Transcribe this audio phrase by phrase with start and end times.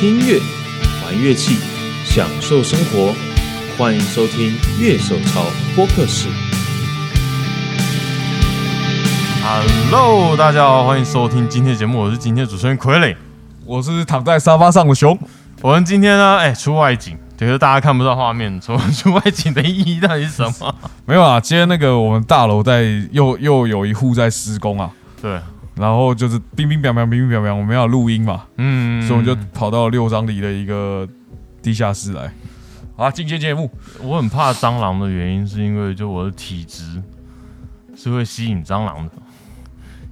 [0.00, 0.40] 听音乐，
[1.04, 1.58] 玩乐器，
[2.06, 3.14] 享受生活。
[3.76, 5.44] 欢迎收听乐手潮
[5.76, 6.26] 播客室。
[9.44, 13.14] Hello，大家好，欢迎收听今天的节目，我是今天的主持人傀儡。
[13.66, 15.18] 我是躺在沙发上的熊。
[15.60, 20.74] 我们今天呢，哎、出外景，可是大家看不到画面，出 出外景的意义到底是什么？
[21.04, 25.38] 没有啊，今天那个我们大楼在又又有一户在施工啊，对，
[25.80, 31.08] 然后就是冰冰凉凉，冰冰凉凉，我们要录音嘛，嗯，所以我们就跑到六张里的一个
[31.62, 32.30] 地下室来。
[32.96, 33.70] 好啊，进阶节目，
[34.02, 37.02] 我很怕蟑螂的原因，是因为就我的体质
[37.96, 39.12] 是会吸引蟑螂的，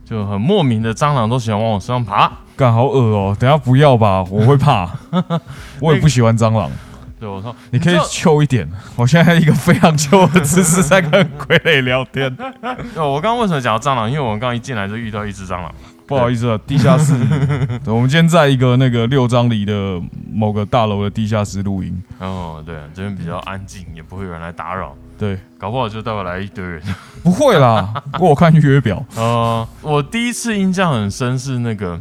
[0.07, 2.33] 就很莫名的蟑螂都喜欢往我身上爬。
[2.57, 4.91] 干好恶哦、等下不要吧，我会怕，
[5.81, 6.71] 我也不喜欢蟑螂。
[7.19, 12.35] 对我说，你可以知道秋一点，我现在一个非常秋的姿势在跟 傀儡聊天。
[12.37, 14.09] 对我刚刚为什么讲到蟑螂？
[14.11, 15.75] 因为我们刚刚一进来就遇到一只蟑螂。
[16.07, 17.13] 不好意思啊，地下室，
[17.85, 20.01] 对我们今天在一个那个六张里的
[20.33, 22.03] 某个大楼的地下室录音。
[22.19, 26.81] 哦，对，这边比较安静，也不会有人来打扰，对，搞不好就待会来一堆人。
[27.23, 32.01] 不会啦，不过我看预约表，呃，我第一次印象很深是那个，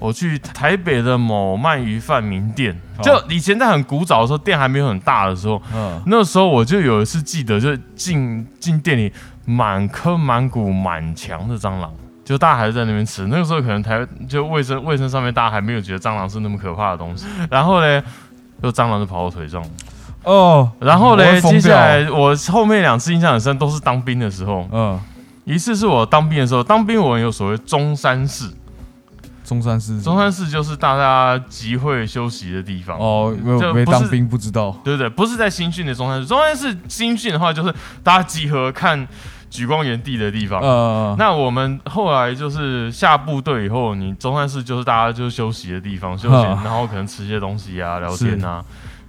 [0.00, 9.12] 我去台北的某鳗鱼饭名店，就以前在很古早的时候，店还没有很大的时候，嗯，那时候我就有一次记得，就进进店里
[9.44, 11.92] 满坑满谷满墙的蟑螂。
[12.22, 18.00] 就大家还是在那边吃，那个时候可能台就卫生卫生上面大家还没有觉得蟑螂是那么可怕的东西， 然后呢，
[18.62, 19.60] 就蟑螂就跑我腿上，
[20.22, 25.00] 哦，然后呢，我会疯接下来我后面两次印象很深，都是当兵的时候，嗯，
[25.44, 28.48] 一次是我当兵的时候，当兵我们有所谓中山市，
[29.50, 32.96] 中山市，中山市就是大家集会休息的地方。
[32.96, 39.08] 哦，没有没当兵不知道，对对，不是在新训的中山市，中山市新训的话就是大家集合看
[39.50, 40.60] 举光原地的地方。
[40.60, 48.64] 呃，那我们后来就是下部队以后，你中山市就是大家就是休息的地方，休息，啊然后可能吃些东西啊，聊天啊。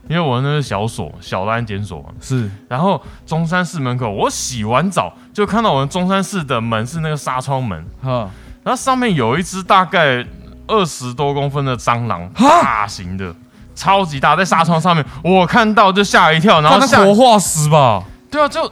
[0.09, 2.09] 因为我那是小所，小的安检所嘛。
[2.19, 8.28] 是，然后中山市门口，我洗完澡就看到我们中山市的门是那个纱窗门，哈，
[8.63, 10.25] 然后上面有一只大概
[10.67, 13.33] 二十多公分的蟑螂，大型的，
[13.75, 18.71] 超级大，在纱窗上面，我看到就吓一跳，然后那吓活化石吧，对啊，就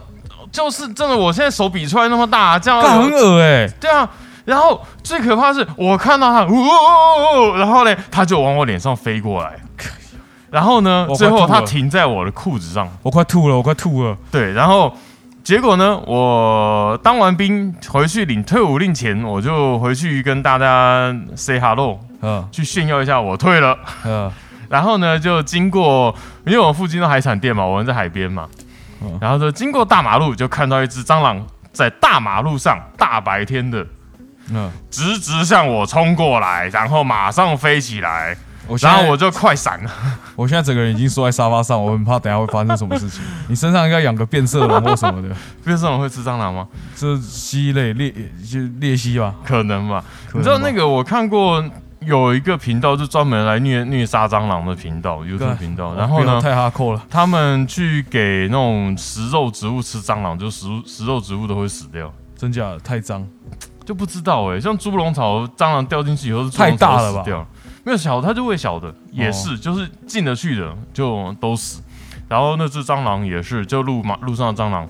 [0.52, 4.08] 就是真的，我现在手比出来那么大，这样很恶哎，对啊。
[4.46, 9.52] 然后最可怕的是，我看到它，呜呜呜呜，然后呢，它就往我脸上飞过来，
[10.50, 14.92] 然后呢最后它停在我的裤子上，我快吐了，我快吐了，对，然后
[15.50, 22.48] 结果呢，我当完兵回去领退伍令前，我就回去跟大家 say hello，嗯。
[22.52, 23.76] 去炫耀一下我退了。
[24.04, 24.30] 嗯，
[24.70, 26.14] 然后呢，就经过，
[26.46, 28.48] 因为我附近的海产店嘛，我们在海边嘛，
[29.02, 29.18] 嗯。
[29.20, 33.84] 然后就经过大马路，就看到一只蟑螂在大马路上大白天的
[34.52, 38.36] 嗯，直直向我冲过来，然后马上飞起来，
[38.70, 39.90] 我然后我就快闪了。
[40.36, 43.20] 我现在整个人已经缩在沙发上，我很怕等下会发生什么事情。
[43.48, 46.68] 你身上应该养个变色龙或什么的，变色龙会吃蟑螂吗？
[46.94, 48.14] 这蜥类猎
[48.48, 49.34] 就猎蜥吧？
[49.44, 50.04] 可能吧。
[50.32, 51.62] 你知道那个我看过
[52.00, 55.88] 有一个频道，就专门来虐虐杀蟑螂的频道，YouTube 干频道。
[55.88, 62.10] 哦然后呢，太哈扣了，他们去给那种食肉植物吃蟑螂，就食物食肉植物都会死掉。
[62.36, 63.26] 真假的太脏，
[63.84, 67.22] 就不知道哎、像猪笼草，蟑螂掉进去以后是猪太大了吧
[67.84, 71.82] 没有小它就喂小的，也是、就是进得去的就都死。
[72.28, 74.88] 然后那只蟑螂也是，就路马路上的蟑螂。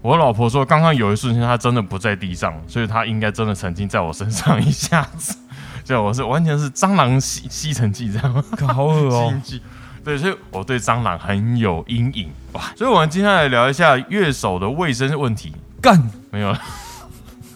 [0.00, 5.36] 我老婆说，刚刚有一瞬间它真的不在地上，所以它应该真的曾经在我身上一下子。
[5.84, 8.44] 就我是完全是蟑螂吸吸尘器这样。
[8.56, 9.42] 干 好恶哦禁。
[9.42, 9.62] 忌。
[10.04, 12.60] 对，所以我对蟑螂很有阴影哇。
[12.74, 15.52] 所以，我们今天来聊一下乐手的卫生问题。
[15.80, 16.60] 干，没有了，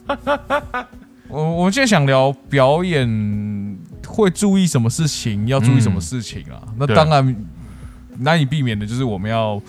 [1.27, 3.09] 我我现在想聊表演
[4.06, 6.62] 会注意什么事情，要注意什么事情啊？
[6.78, 7.37] 那对当然
[8.19, 9.61] 难以避免的就是我们要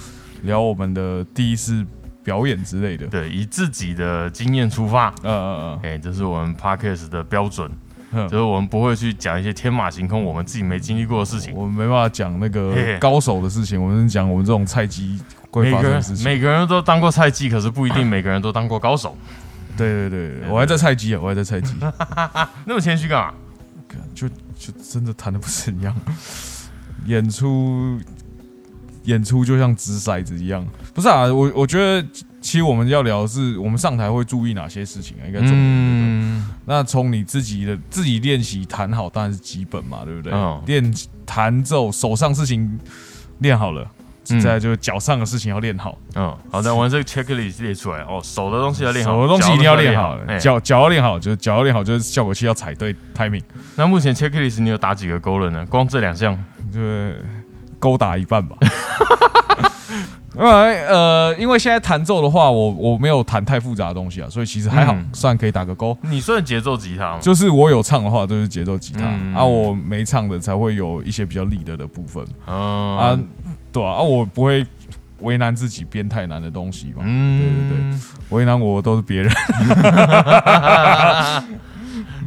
[0.44, 1.86] 聊我们的第一次
[2.24, 3.08] 表演之类的。
[3.08, 7.70] 对，以自己的经验出发，嗯嗯嗯哎、这是我们 podcast 的标准，
[8.12, 11.54] 呃，就是我们不会去讲一些天马行空、我们自己没经历过的事情。
[11.54, 15.20] 我们没办法讲那个高手的事情，我们讲我们这种菜鸡
[15.52, 16.24] 会发生的事情。
[16.24, 19.18] 每个人都当过菜鸡，可是不一定每个人都当过高手。
[19.76, 21.74] 对对对，对我还在菜鸡啊，我还在菜鸡，
[22.66, 23.34] 那么谦虚干嘛？
[24.14, 25.96] 就就真的弹的不是一样，
[27.06, 28.00] 演出
[29.04, 30.66] 演出就像掷骰子一样。
[30.94, 32.06] 不是啊，我我觉得
[32.42, 35.58] 其实我们要聊的是我们上台会注意哪些事情啊，应该重点。
[35.60, 40.34] 嗯，那从你自己的自己练习弹好当然是基本嘛，对不对？
[40.34, 40.94] 嗯练
[41.26, 42.80] 弹奏手上事情
[43.40, 43.97] 练好了，嗯
[44.42, 53.44] 再来就是脚上的事情要练好，嗯，好的，我们这个 checklist 列出来哦，手的东西要练好，手的东西一定要练好脚脚脚要练好，就是脚要练好，就是效果器要踩对 timing。
[53.76, 55.66] 那目前 checklist 你有打几个勾了呢？
[55.68, 56.38] 光这两项，
[56.72, 57.24] 就是
[57.80, 58.56] 勾打一半吧。
[60.36, 60.50] 因为
[60.86, 65.98] 呃，因为现在弹奏的话，我我没有弹太复杂的东西啊，所以其实还好，嗯算可以打个勾。
[66.02, 67.20] 你算节奏吉他吗？
[67.20, 73.20] 就是我有唱的话，就是节奏吉他、嗯啊；我没唱的才会有一些比较立的的部分、嗯啊，
[73.72, 74.66] 对啊，啊，我不会
[75.20, 78.00] 为难自己编太难的东西嘛，嗯对对对
[78.30, 79.32] 为难我都是别人。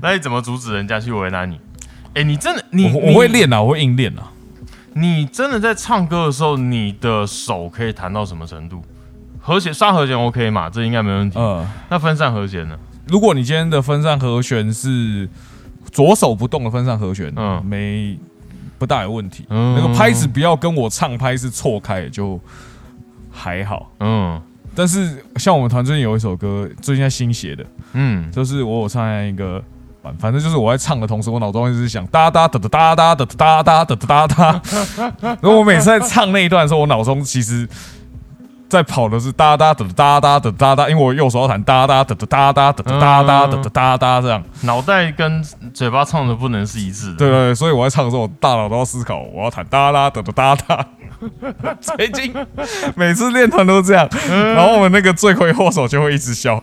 [0.03, 1.61] 那你怎么阻止人家去为难你？
[2.15, 4.33] 哎、你真的你我我会，练啊，我会硬练啊。
[4.95, 8.83] 你你真的在唱歌的时候，你的手可以弹到什么程度？
[9.41, 10.69] 和弦刷和弦 OK 嘛？
[10.69, 11.39] 这应该没问题。
[11.39, 12.77] 呃，那分散和弦呢？
[13.07, 15.29] 如果你今天的分散和弦是
[15.93, 18.19] 左手不动的分散和弦，嗯嗯，没
[18.81, 19.45] 不大有问题。
[19.51, 22.41] 嗯那个拍子不要跟我唱拍是错开，就
[23.31, 23.93] 还好。
[24.01, 24.41] 嗯
[24.75, 29.63] 但是像我们团最近有一首歌，最近在新写的，嗯，就是我有唱一个，
[30.01, 34.63] 反反正就是我在唱的同时，我脑中一直想哒哒哒哒哒哒哒哒哒哒哒哒。
[35.21, 37.69] 然后我每次在唱那一段的时候，我脑中其实
[38.71, 45.43] 在跑的是哒哒哒哒哒哒哒哒，因为我右手弹哒哒哒哒哒哒哒哒哒哒哒哒哒这样，脑袋跟
[45.75, 47.17] 嘴巴唱的不能是一致的。
[47.17, 50.87] 对对，所以我在唱的时候，大脑都要思考，我要弹哒哒哒哒哒哒。
[51.81, 52.33] 最近
[52.95, 56.63] 每次练团都这样，然后我们那个罪魁祸首就会一直笑。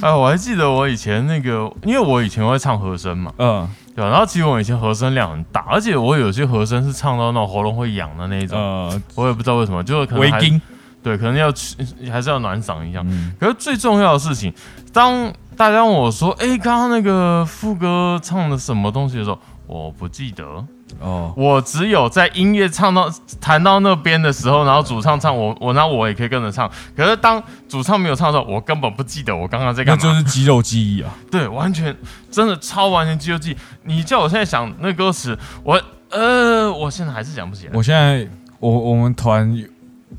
[0.00, 10.60] 啊，我还记得我以前那个，因为我以前会唱和声嘛，嗯，对吧、然后其实我以前和声量很大，而且我有些和声是唱到那种喉咙会痒的那一种，呃，我也不知道为什么，就是可能还围巾，
[11.02, 11.76] 对，可能要去
[12.10, 13.02] 还是要暖嗓一下。
[13.04, 14.52] 嗯可是最重要的事情，
[14.92, 20.64] 当大家问我说：“哎、刚刚那个副歌唱的什么东西的时候，我不记得。
[21.00, 23.10] 哦，我只有在音乐唱到
[23.40, 26.70] 弹到那边的时候，然后主唱唱我我那我也可以跟着唱。
[26.96, 30.02] 可是当主唱没有唱的时候，我根本不记得我刚刚在干嘛。
[30.02, 31.12] 那就是肌肉记忆啊。
[31.30, 31.96] 对，完全
[32.30, 33.56] 真的超完全肌肉记忆。
[33.84, 35.80] 你叫我现在想那歌词，我
[36.10, 37.72] 呃，我现在还是想不起来。
[37.74, 38.28] 我现在，
[38.60, 39.64] 我我们团，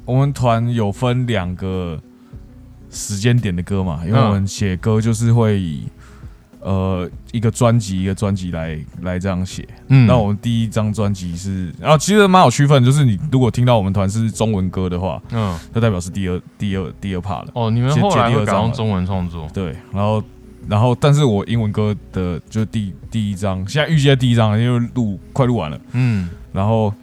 [0.05, 1.99] 我们团有分两个
[2.89, 5.87] 时间点的歌嘛，因为嗯我们写歌就是会以
[6.63, 9.67] 呃一个专辑一个专辑来来这样写。
[9.89, 17.51] 嗯那我们第一张专辑是，然后其实蛮有区分，就是你如果听到我们团是中文歌的话，嗯就代表是第二第二第二 part 了。
[17.53, 19.47] 哦，你们接后来接第二张了会改用中文创作。
[19.53, 20.23] 对，然后
[20.67, 25.79] 然后但是我英文歌的就第第一张，现在预计在第一张，因为录快录完了。
[25.91, 26.93] 嗯，然后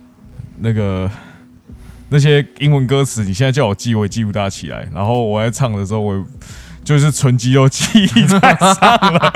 [0.59, 1.11] 那个
[2.09, 4.89] 那些英文歌词，你现在叫我记，我也记不大起来。
[4.93, 6.25] 然后我在唱的时候，我也
[6.83, 8.81] 就是纯肌肉记忆在上
[9.13, 9.33] 了。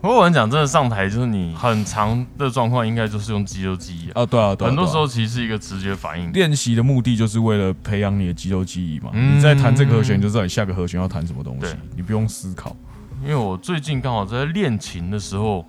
[0.00, 4.22] 不过我讲，真的上台就是你很长的状况，应该就是用肌肉记忆啊。
[4.22, 6.32] 啊，对啊，对啊很多时候其实是一个直觉反应。
[6.32, 9.10] 练习的目的就是为了培养你的肌肉记忆嘛。
[9.12, 12.74] 嗯你在弹这个和弦，你就知道你下个和弦要弹什么东西，你不用思考。
[13.22, 15.64] 因为我最近刚好在练琴的时候，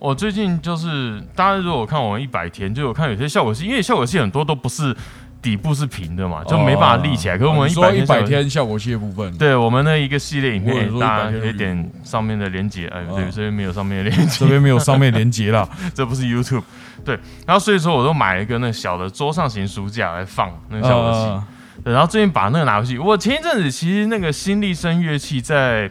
[0.00, 4.92] 我最近就是大家如果看我们一百天，就有看有些效果器，因为效果器很多都不是
[5.40, 7.36] 底部是平的嘛，就没办法立起来。
[7.36, 12.86] 可是我们一百哦你说一百天，效果器的部分，对我们那一个系列影片，我有说100大家可以点上面的连接。
[12.88, 15.68] 哎，对，嗯这边没有上面的连接这，边没有上面连接啦。
[15.94, 16.62] 这不是 YouTube。
[17.04, 21.18] 对，然后所以说我都买了一个那小的桌上型书架来放那个效果器。
[21.18, 21.44] 呃
[21.84, 22.98] 对，然后最近把那个拿回去。
[22.98, 25.88] 我前一阵子其实那个新力声乐器在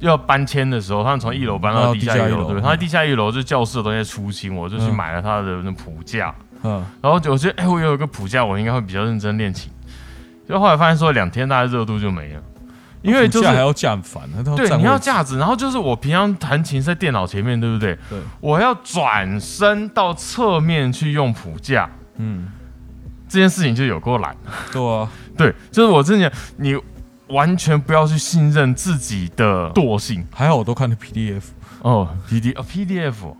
[0.00, 9.70] 要搬迁的时候，他们从一楼搬到到地下一楼，对不对，他在地下一楼就教室的东西在出清，我就去嗯买了他的那谱架，嗯，然后我觉得哎、我有一个谱架，我应该会比较认真练琴。
[10.48, 12.42] 就后来发现说两天大概热度就没了，
[13.02, 17.96] 因为就是还要架很烦，它对你要架子，然后就是我平常弹琴在电脑前面，对不对？
[18.10, 22.48] 对，我要转身到侧面去用谱架，嗯，
[23.28, 24.36] 这件事情就有够懒。
[24.72, 26.78] 对啊， 对，就是我之前你
[27.28, 30.26] 完全不要去信任自己的惰性。
[30.30, 31.42] 还好我都看的 PDF。
[31.80, 33.34] 哦，P D 哦 PDF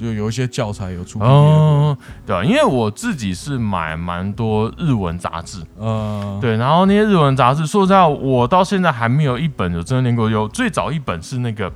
[0.00, 10.30] 就有一些教材有出哦，对啊，因为我自己是买蛮多日文杂志，嗯，对，然后那些日文杂志，说实在，我到现在还没有一本有真的练过。
[10.30, 11.70] 有最早一本是那个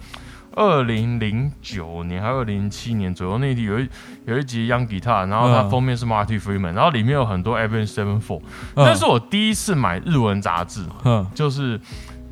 [0.57, 3.88] 二零零九年还是二零零七年左右那集有一
[4.25, 8.40] 有一集 Young Guitar，然后它嗯封面是 Marty Freeman，然后里面有很多 Evan Seven Four，
[8.75, 8.87] 嗯。
[8.87, 11.78] 那是我第一次买日文杂志，嗯，就是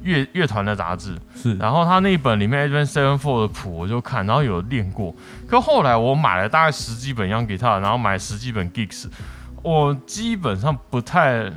[0.02, 1.16] 乐乐团的杂志。
[1.35, 5.14] 是，然后他那一本里面 Advance Seven Four 的谱我就看，然后有练过。
[5.49, 9.06] 可后来我买了大概十几本 Young Guitar，然后买十几本 Gigs，
[9.62, 11.50] 我基本上不太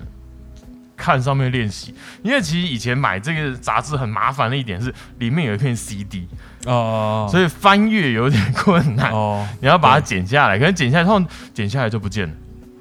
[0.98, 6.26] 看上面练习，因为其实以前买这个杂志很麻烦的一点是里面有一片 CD，、
[6.66, 11.22] 哦，所以翻阅有点困难，哦，你要把它剪下来，可能剪下来，然后
[11.54, 12.34] 剪下来就不见了。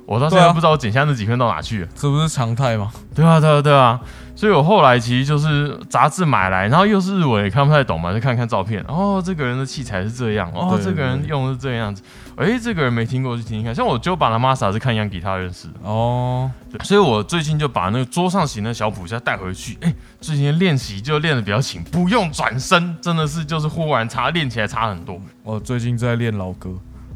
[0.06, 1.88] 我到现在不知道我剪下那几片到哪去了。
[1.94, 2.92] 这不是常态吗？
[3.14, 3.98] 对啊，对啊，对啊，
[4.36, 8.84] 所以我后来其实就是杂志买来，然后又是日文也看不太懂嘛，就看看照片。
[8.88, 12.02] 哦，这个人的器材是这样，哦，对这个人用的是这样子。
[12.36, 13.72] 哎，这个人没听过就听听看。
[13.72, 19.78] 像我就把拉玛萨是看样吉他认识的，哦，对，所以我最近就把那个桌上型的小谱架带回去。
[19.82, 25.16] 哎，最近练习就练的比较勤，不用转身，真的是就是忽然差练起来差很多。
[25.44, 26.70] 我最近在练老歌，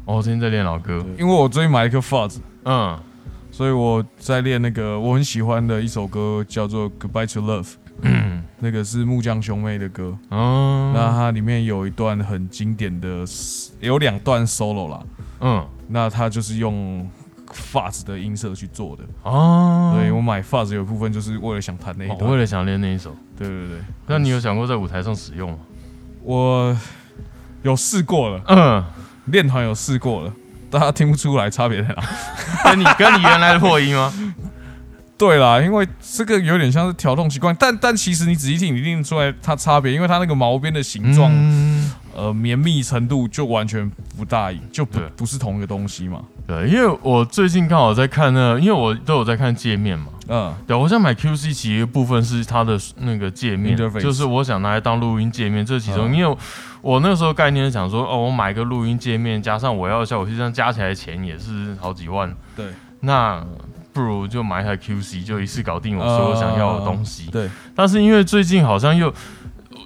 [0.05, 2.97] 哦，最近在练老歌，因为我最近买了一个 fuzz，嗯
[3.59, 7.63] 所以我在练那个我很喜欢的一首歌，叫做《Goodbye to Love》，
[8.03, 10.17] 嗯那个是木匠兄妹的歌。
[10.29, 13.25] 哦那它里面有一段很经典的，
[13.81, 15.03] 有两段 solo 啦。
[15.41, 17.05] 嗯那它就是用
[17.51, 19.03] fuzz 的音色去做的。
[19.23, 22.21] 哦，对我买 fuzz 有一部分就是为了想弹那一段。
[22.21, 23.13] 哦为了想练那一首。
[23.37, 25.57] 对对对，那你有想过在舞台上使用吗？
[26.23, 26.77] 我
[27.63, 28.81] 有试过了，嗯，
[29.25, 30.33] 练团有试过了，
[30.69, 32.03] 大家听不出来差别在哪。
[32.71, 34.13] 跟你跟你原来的破音吗？
[35.17, 46.21] 对啦，因为这个有点像是调动习惯，但但其实你仔细听，你听得出来它差别，因为它那个毛边的形状，嗯呃，绵密程度就完全不大，就不不是同一个东西嘛。
[46.45, 50.07] 对，因为我最近刚好在看那个因为我都有在看界面嘛。
[50.27, 56.15] 嗯，对，我想买 QC 其实一部分是它的那个界面 Interface 就是我想拿来当录音界面，这其中，嗯。
[56.15, 56.37] 因为
[56.81, 62.67] 我那时候概念是想说，哦，我买个录音界面，加上我要的效果器，这样加起来钱也是好几万，对。
[63.01, 63.43] 那
[63.91, 67.29] 不如就买一台 QC，就一次搞定我所有想要的东西。
[67.31, 69.11] 对，但是因为最近好像又，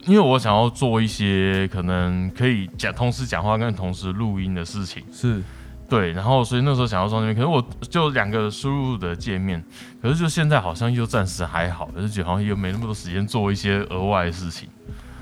[0.05, 5.41] 因为我想要做一些可能可以讲同时讲话跟同时录音的事情，是
[5.89, 9.63] 对，然后所以那时候想要装那边，可是我就两个输入的界面，
[10.01, 14.67] 可是就现在好像又暂时还好，可是觉得好像又没那么多时间做一些额外的事情。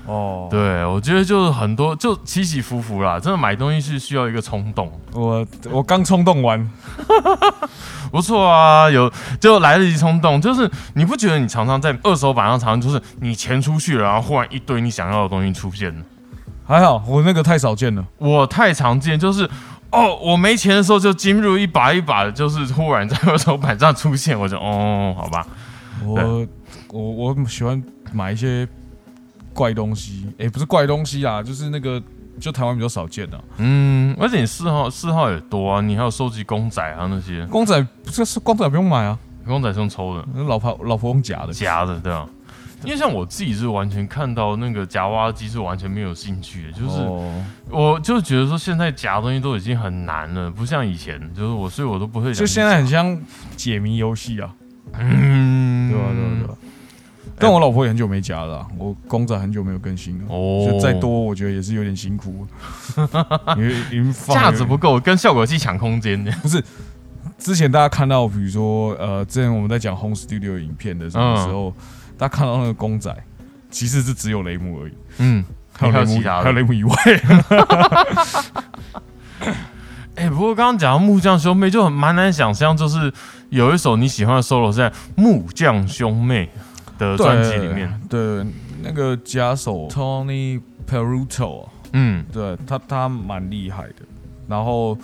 [0.06, 0.48] 哦。
[0.50, 4.90] 对，我觉得就是很多就起起伏伏啦，真的买东西是需要一个冲动。
[5.12, 6.70] 我我刚冲动完，
[8.10, 16.04] 不错啊，有就来得及冲动，就是你不觉得你常常在二手版上，常常就是你钱出去了，然后忽然一堆你想要的东西出现了。
[16.64, 18.04] 还好我那个太少见了。
[18.18, 19.48] 我太常见，就是
[19.90, 25.46] 哦，我没钱的时候就进入一把一把的，就是忽然在二手板上出现，我就哦，好吧，
[26.04, 26.46] 我
[26.92, 27.82] 我我喜欢
[28.12, 28.66] 买一些
[29.54, 32.02] 怪东西，诶，不是怪东西啊，就是那个
[32.40, 41.52] 就台湾比较少见的、啊、嗯，而且你嗜好嗜好也多啊，你还有收集公仔啊那些，公仔，这是公仔不用买啊，公仔是用抽的，老婆老婆用夹的。
[41.52, 42.28] 夹的，对啊。
[42.84, 52.40] 因为像我自己是完全看到那个夹娃娃机是完全没有兴趣的，就是哦我就觉得说现在夹东西都已经很难了，不像以前，就是我所以我都不会夹。
[52.40, 53.16] 就现在很像
[53.54, 54.52] 解谜游戏啊，
[54.98, 55.71] 嗯，
[57.42, 60.66] 但我老婆也很久没夹了啊、我公仔很久没有更新了，哦。
[60.70, 62.46] 就再多我觉得也是有点辛苦，
[63.58, 63.74] 因为
[64.28, 66.22] 价值不够，跟效果器抢空间。
[66.24, 66.30] 的。
[66.42, 66.62] 不是。
[67.38, 71.74] 之前大家看到，比如说，呃，之前我们在讲 Home Studio 影片的时候，
[72.16, 73.12] 大家看到那个公仔，
[73.68, 75.44] 其实是只有雷姆而已，嗯，
[75.76, 76.94] 还有雷姆，还有其他还有雷姆以外，
[80.14, 83.12] 哎、不过刚刚讲到木匠兄妹，就很蛮难想象，就是
[83.50, 86.48] 有一首你喜欢的 solo 是在木匠兄妹
[87.10, 88.00] 的专辑里面。
[88.08, 88.44] 对，
[88.82, 93.96] 那个假手 Tony Peruto，嗯，对他他蛮厉害的。
[94.48, 94.98] 然后，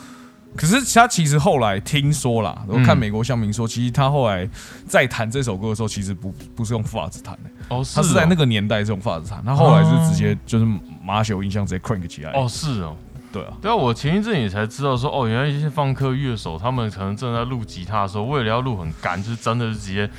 [0.57, 4.49] 可是他其实后来听说啦，我看嗯美国乡民说，其实他后来
[4.87, 10.67] 在弹这首歌的时候，其实不不是用发子弹的，哦，他是在那个个年代是用发子弹，他后来是直接就是
[11.03, 12.33] 马修音箱直接 crank 起来。
[12.33, 12.97] 哦，是哦，
[13.33, 20.11] 对啊，对啊，我前一阵也才知道说，哦，原来一些放克乐手他们可能正在录吉他的时候，为了要录很干，就是真的是直接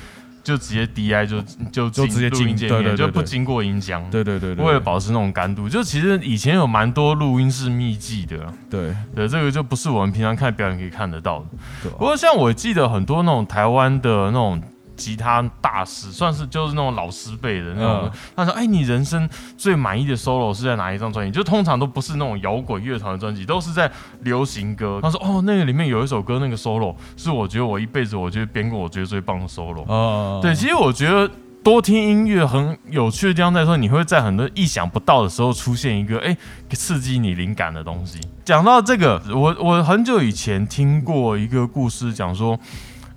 [0.42, 4.02] 就直接 DI 就就就直接进录音界面，就不经过音箱。
[4.10, 8.44] 对对对对，为了保持那种干度，就其实以前有蛮多录音室秘技的。
[8.44, 8.94] 啊，对。
[9.14, 11.90] 对，这个就不是我们平常看表演可以看得到的。
[11.90, 14.62] 不过像我记得很多那种台湾的那种
[15.00, 19.26] 吉他大师，算是就是那种老师辈的那种嗯，他说：“哎，你人生
[19.56, 23.90] 最满意的 solo 是在哪一张专辑？”就通常都不是那种摇滚乐团的专辑，都是在
[24.20, 25.00] 流行歌。
[25.02, 29.84] 他说：“哦，那个里面有一首歌，那个 solo 是我觉得我一辈子我觉得编过我觉得最棒的 solo。
[29.88, 31.30] 哦，对，其实我觉得。
[31.62, 36.34] 多听音乐很有趣的地方在说，你会在很多意想不到的时候出现一个哎、
[36.70, 38.18] 刺激你灵感的东西。
[38.46, 42.58] 讲到这个，我我很久以前听过一个故事，讲说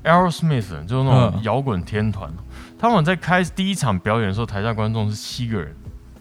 [0.03, 1.43] Aerosmith 就是那种嗯。
[1.43, 2.29] 摇滚天团，
[2.77, 5.75] 他们在开第一场表演的时候，台下观众是七个人。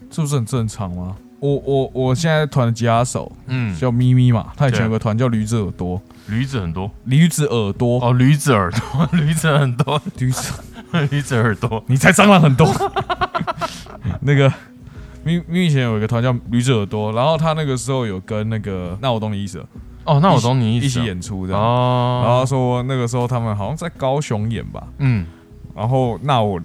[0.09, 1.15] 这不是很正常吗？
[1.39, 6.89] 我我我现在团的吉他手嗯，叫咪咪嘛，他以前对有个团叫驴子耳朵，驴子很多。
[7.03, 10.53] 驴子耳朵，哦，驴子耳朵， 驴子很多，驴子，
[11.11, 11.83] 驴子耳朵。
[11.87, 12.73] 你才蟑螂很多。
[14.21, 14.49] 那个
[15.25, 19.65] 咪咪以前有一个团叫驴子耳朵，然后他那个时候有跟那个，那我懂你意思了，
[20.05, 20.85] 哦，那我懂你意思。
[20.85, 21.61] 一起演出这样。
[21.61, 25.25] 然哦，后说那个时候他们好像在高雄演吧，嗯
[25.75, 26.59] 然后那我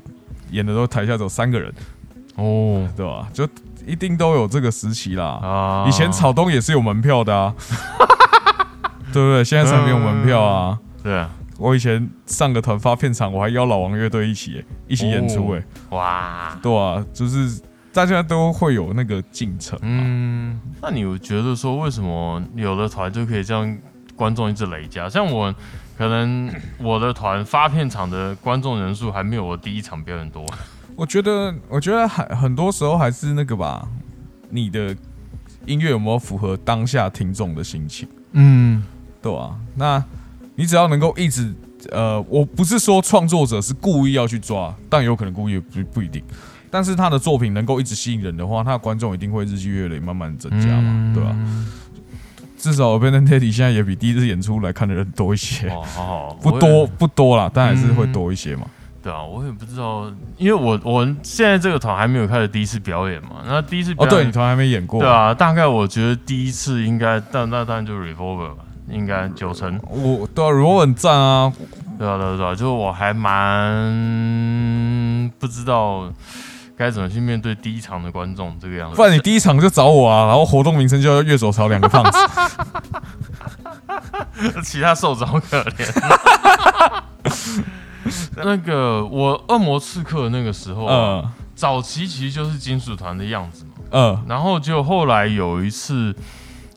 [0.50, 1.72] 演的时候台下只有三个人，
[2.36, 3.28] 哦对吧？
[3.32, 3.48] 就
[3.86, 5.24] 一定都有这个时期啦。
[5.42, 7.54] 啊，以前草东也是有门票的啊，
[9.12, 9.44] 对不对？
[9.44, 10.78] 现在才没有门票啊。
[11.02, 17.60] 对啊，我以前上个团发片场，我还邀老王乐队一起欸一起演出，哎，哇，对啊，就是
[17.92, 19.78] 大家都会有那个进程。
[19.82, 23.78] 嗯，那你有觉得说为什么有的团就可以这样
[24.14, 25.08] 观众一直累加？
[25.08, 25.54] 像我
[25.96, 30.44] 可能我的团发片场的观众人数还没有我第一场表演多。
[30.94, 33.88] 我觉得，我觉得还很多时候还是那个吧，
[34.50, 34.96] 你的
[35.64, 38.82] 音乐有没有符合当下听众的心情，嗯
[39.22, 40.02] 对啊、那
[40.54, 41.54] 你只要能够一直，
[41.90, 46.22] 呃，我不是说创作者是故意要去抓，但有可能故意不不一定。
[46.70, 51.34] 但是他的作品能够一直吸引人的话，他的观众一定会日积月累，慢慢增加嘛，对吧、
[52.58, 58.66] 至少 Open and Teddy 现在也比第一次演出来看的人多一些，哦，好 好，不多不多啦，但还是会多一些嘛。
[59.00, 63.42] 对啊，我也不知道，因为我我现在这个团还没有开始第一次表演嘛。
[63.46, 69.80] 那第一次表哦，演，对你团还没演过，对啊，大概我觉得第一次应该，但那当然就是 Revolver 吧，应该九成。
[69.88, 71.50] 我对啊，如果很赞啊，
[71.96, 73.80] 对啊，对啊，对啊，就是我还蛮
[75.38, 76.12] 不知道
[76.78, 78.94] 该怎么去面对第一场的观众这个样子。
[78.96, 82.18] 不然你第一场就找我啊，然后活动名称就要月手潮两个胖子
[84.62, 86.92] 其他受着好可怜。
[88.36, 91.30] 那个我恶魔刺客那个时”，候、啊，嗯。
[91.54, 94.24] 早期其实就是金属团的样子嘛，嗯。
[94.28, 96.14] 然后就后来有一次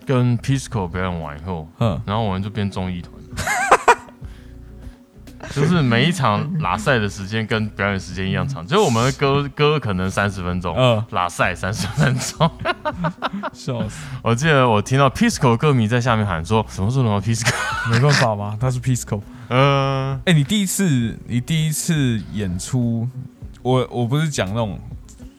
[0.08, 3.14] 跟 Pisco 表演完以后，嗯，然后我们就变综艺团，
[5.50, 12.50] 就是每一场拉赛的时间跟表演时间一样长，就是我们的歌歌可能三十分钟，嗯拉赛三十分钟。
[13.54, 17.52] 笑死，我记得我听到 Pisco 歌迷在下面喊说：“什么时候轮到 Pisco？”
[17.92, 19.22] 没办法吗，他是 Pisco。
[19.50, 23.08] 嗯、哎、你第一次你第一次演出，
[23.62, 24.80] 我我不是讲那种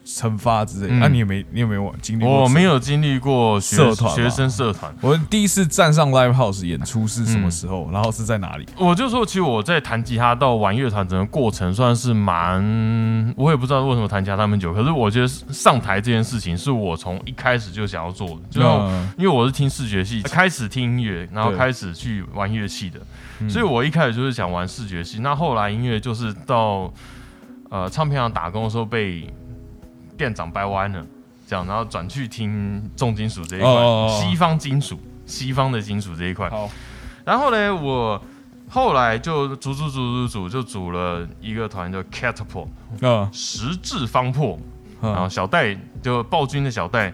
[0.07, 2.45] 惩罚之类的，嗯那、你有没你有没有经历过？
[2.45, 2.63] 我没。
[2.63, 7.91] 有经历过学社团学生社团，我第一次站上 live house 演出是什么时候？
[7.91, 8.65] 然后是在哪里？
[8.77, 23.01] 我就说，其实我在弹吉他到玩乐团整个过程算是蛮，我也不知道为什么弹吉他那么久，可是我觉得上台这件事情是我从一开始就想要做的，就嗯因为我是听视觉系，开始听音乐，然后开始去玩乐器的，
[23.41, 25.19] 嗯所以我一开始就是想玩视觉系。
[25.19, 26.93] 那后来音乐就是到
[27.71, 29.27] 呃唱片行打工的时候被
[30.17, 31.05] 店长掰弯了，
[31.47, 36.49] 这样，然后转去听重金属这一块，哦哦哦西方金属，西方的金属这一块。
[36.51, 36.71] 好，
[37.25, 38.21] 然后呢，我
[38.69, 42.69] 后来就组组组组组就组了一个团叫 Catapult
[43.01, 44.59] 嗯十字方破，
[45.01, 47.13] 然后嗯小戴就暴君的小戴，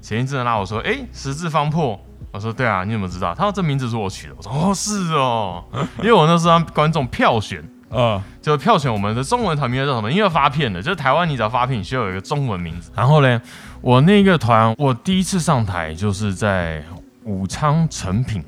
[0.00, 1.98] 前一阵拉我说，哎，十字方破。
[2.30, 3.34] 我说对啊，你怎么知道？
[3.34, 4.34] 他说这名字是我取的。
[4.36, 5.64] 我说哦是哦，
[6.00, 10.10] 因为我那时候让观众票选，嗯就票选我们的中文团名叫什么？
[10.10, 12.90] 因为发片的，就是台湾你只要发片，你需要有一个中文名字。
[12.94, 13.40] 然后呢，
[13.80, 16.82] 我那个团我第一次上台就是在
[17.24, 18.42] 武昌成品。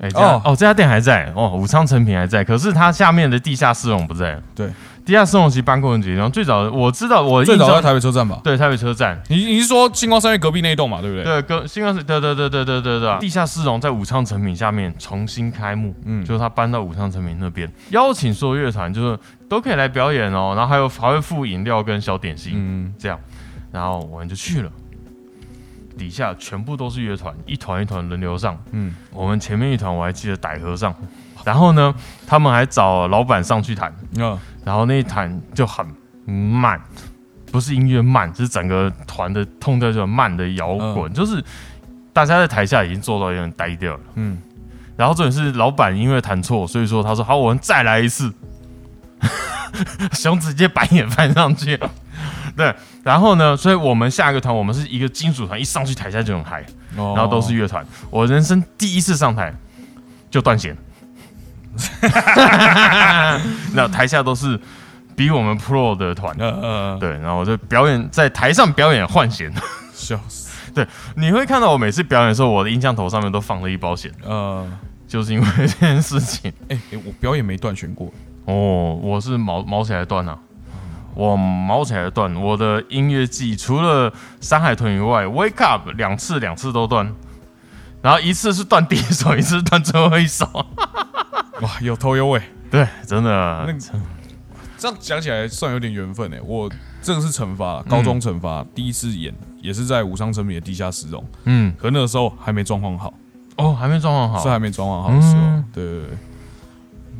[0.00, 4.38] 哎、哦哦这家店还在哦，武昌成品还在，可是它下面的地下室我们不在。
[4.54, 4.68] 对，
[5.04, 8.40] 地下丝绒其实搬过很久地方，最早我知道，我最早在台北车站吧？
[8.42, 11.02] 对台北车站，你你是说星光三月隔壁那一栋嘛？
[11.02, 11.24] 对不对？
[11.24, 23.20] 对，隔星光是，对对对对对对对，地下丝绒在武昌成品下面重新开幕，嗯就是他搬到武昌成品那边，邀请所有乐团，就是都可以来表演哦，然后还有还会附饮料跟小点心，嗯这样，
[23.70, 24.70] 然后我们就去了，
[25.98, 30.94] 底下全部都是乐团，一团一团轮流上，嗯我们前面一团我还记得歹和尚，
[31.44, 31.94] 然后呢，
[32.26, 35.86] 他们还找老板上去弹，嗯然后那一弹就很
[36.26, 36.80] 慢，
[37.52, 41.42] 不是音乐慢，是整个团的痛调就很慢的摇滚，就是
[42.12, 44.00] 大家在台下已经做到有点呆掉了。
[44.14, 44.38] 嗯，
[44.96, 48.32] 然后重点是老板因为弹错，所以说他说好，我们再来一次，
[50.12, 51.78] 熊直接白眼翻上去。
[52.56, 52.72] 对，
[53.02, 56.64] 然后呢，所以我们下一个团，我们是一个金属团，一上去台下就很嗨，
[56.96, 57.84] 然然后都是乐团。
[58.10, 59.52] 我人生第一次上台
[60.30, 60.76] 就断弦，
[63.74, 64.58] 那台下都是
[65.16, 69.52] 比我们 pro 的团，呃呃，对，然后我就表演在台上表演换弦，
[69.92, 74.66] 笑死， 对你会看到我每次表演的时候，我的音箱头上面都放了一包弦，呃，
[75.06, 76.52] 就是因为这件事情。
[76.68, 78.12] 哎 哎，我表演没断弦过，
[78.46, 80.36] 哦，我是毛毛起来断啊，
[81.14, 82.34] 我毛起来断。
[82.34, 87.12] 我的音乐季除了山海豚以外，Wake Up 两次两次都断，
[88.02, 90.66] 然后一次是断第一首，一次是断最后一首。
[91.62, 92.42] 哇，有头有尾。
[92.70, 93.30] 对，真的
[93.66, 93.72] 那
[94.76, 96.70] 这样讲起来算有点缘分哎，我
[97.00, 103.14] 这个是惩罚，高中惩罚，第一次演也是在武昌城里的地下室中，嗯，可那个时候还没装潢好，
[103.56, 105.84] 哦，还没装潢好，是还没装潢好的时候嗯，对。
[105.84, 106.18] 对对。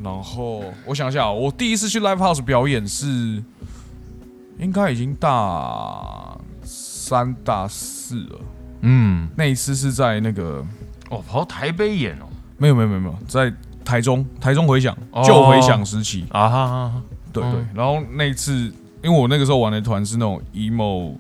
[0.02, 3.42] 然后我想一下哦，我第一次去 live house 表演是
[4.58, 8.40] 应该已经大三大四了。
[8.82, 10.62] 嗯，那一次是在那个
[11.08, 12.26] 哦，跑到台北演哦，
[12.58, 13.50] 没有没有没有没有在
[13.84, 15.22] 台中台中回响哦。
[15.24, 16.92] 旧回响时期，啊哈哈，
[17.32, 17.52] 对嗯。
[17.52, 17.66] 对。
[17.74, 18.52] 然后那一次，
[19.02, 21.14] 因为我那个时候玩的团是那种 emo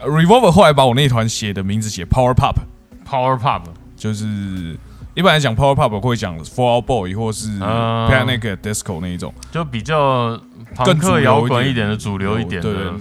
[0.00, 3.62] Revolver，后来把我那团写的名字写 Power Pop，Power Pop，
[3.96, 4.78] 就是
[5.14, 8.08] 一般来讲 Power Pop 会讲 Fall Out Boy 或是啊。
[8.10, 9.32] Panic Disco 那一种。
[9.50, 10.40] 就比较
[10.74, 12.74] 朋更克摇滚一点的主流一点的。
[12.74, 12.92] 对对，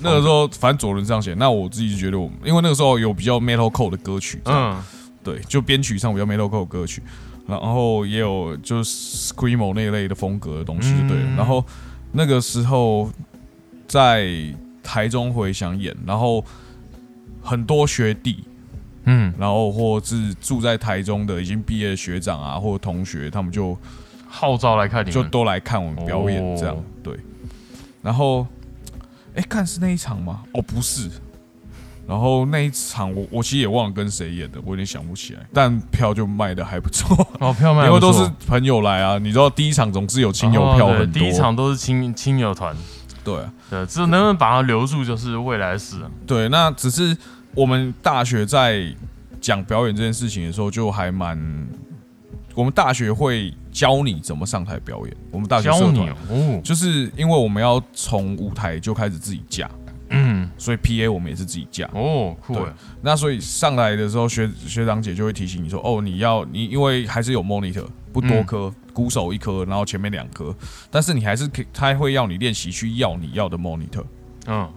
[0.00, 4.82] 那个时候反正左轮这样写，那我自己就觉得我，因为那个时候有比较 metal core 的歌曲，嗯，嗯。
[5.22, 7.02] 对，就编曲上比较 metal core 的歌曲，
[7.50, 11.24] 然后也有就是 screamo 那一类的风格的东西，就对了。
[11.24, 11.64] 嗯然后
[12.12, 13.10] 那个时候
[13.86, 14.28] 在
[14.82, 16.44] 台中回想演，然后
[17.42, 18.44] 很多学弟，
[19.04, 23.76] 嗯，然后或是住在台中的已经毕业的学长啊，或者同学，他们就
[24.28, 27.16] 号召来看你，就都来看我们表演，这样、哦对。
[28.02, 28.46] 然后，
[29.34, 30.42] 哎，看是那一场吗？
[30.54, 31.10] 哦，不是。
[32.10, 35.40] 然后那一场我我其实也忘了跟谁演的，我有点想不起来。
[35.54, 39.16] 但票就卖的还不错，哦，票卖得因为都是朋友来啊。
[39.16, 42.74] 你知道第一场总是有亲友票很多，第一场都是亲亲友团，
[43.22, 46.10] 对啊对，只有能不能把它留住，就是未来的事啊。
[46.26, 46.48] 对。
[46.48, 47.16] 那只是
[47.54, 48.92] 我们大学在
[49.40, 51.38] 讲表演这件事情的时候，就还蛮，
[52.56, 55.16] 我们大学会教你怎么上台表演。
[55.30, 59.70] 我们大学教你社团哦，就是因为我们要从舞台就开始自己架，
[60.10, 61.88] 嗯，所以 P A 我们也是自己架。
[61.94, 70.54] 哦，酷对哎，那所以上来的时候，学学长姐就会提醒你说：“哦，你要你因为还是有 monitor，不多颗，鼓手一颗，然后前面两颗，
[70.90, 74.04] 但是你还是可以，他会要你练习去要你要的 monitor。
[74.46, 74.68] 嗯，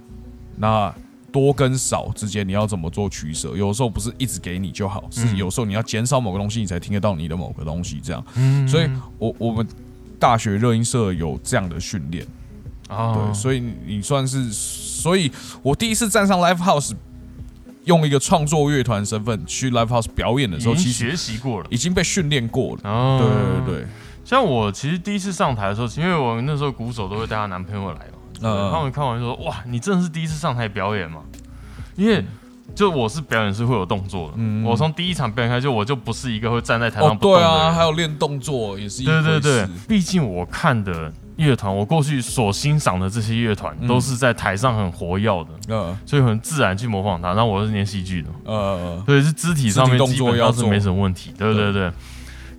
[0.55, 0.93] 那
[1.31, 3.57] 多跟少之间你要怎么做取舍？
[3.57, 7.99] 有时候不是一直给你就好，是有时候你要减少某个东西，你才听得到你的某个东西。
[8.03, 9.67] 这样，嗯所以我我们
[10.19, 12.23] 大学热音社有这样的训练。
[12.93, 16.93] 啊，对，所以你你算是，所以我第一次站上 live house，
[17.85, 21.67] 用一个创作乐团身份去 live house 表演的时候，其实学习过了。
[21.69, 22.81] 已经被训练过了。
[22.89, 23.19] 哦，
[23.65, 23.87] 对对对，
[24.23, 31.21] 像我其实第一次上台的时候，因为我那时候鼓手都会带她男朋友来嘛，嗯他们看完就说：“哇，你真的是第一次上台表演吗？”
[31.95, 32.25] 因为
[32.73, 37.47] 就我是表演是会有动作的，嗯我从第一场表演开始，我就不是一个会站在台哦上不动的人。
[37.47, 47.29] 对啊，还有练动作也是一对对对，毕竟我看的乐团，我过去所欣赏的这些乐团，嗯都是在台上很活跃的，呃所以很自然去模仿它。
[47.29, 51.33] 然后我是念戏剧的，呃，所以是肢体上面基本上是没什么问题。
[51.37, 51.91] 对对对。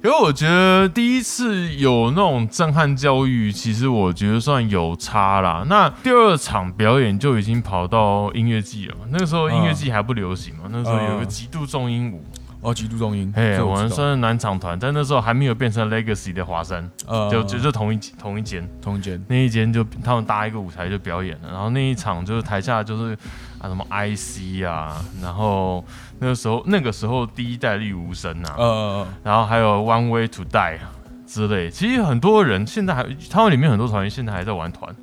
[0.03, 5.65] 因为我觉得第一次有那种震撼教育，其实我觉得算有差啦。
[5.67, 12.23] 那第二场表演就已经跑到音乐季了嘛，那个时候音乐季还不流行嘛，那时候有一个嗯极度重音舞，
[12.64, 18.66] 哦，极度重音，哎，我们算是南场团，但那时候还没有变成 Legacy 的华山，呃就就就同一同一间。
[18.81, 23.12] 同一间，那一间就他们搭一个舞台就表演了，然后那一场就是台下就是
[23.59, 25.85] 啊什么 IC 啊，然后
[26.18, 30.90] 那个时候那个时候第一代绿无声啊，呃然后还有 One Way to Die 啊
[31.27, 34.94] 之类，其实很多人现在还他们里面很多团员现在还在玩团。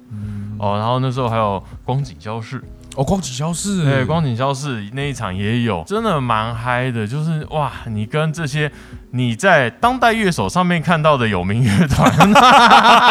[0.58, 2.64] 哦，然后那时候还有光景消逝，
[2.96, 8.72] 哦，光景消逝，对，光景消逝那一场也有，真的蛮嗨的，就是哇，你跟这些
[9.12, 12.12] 你在当代乐手上面看到的有名乐团，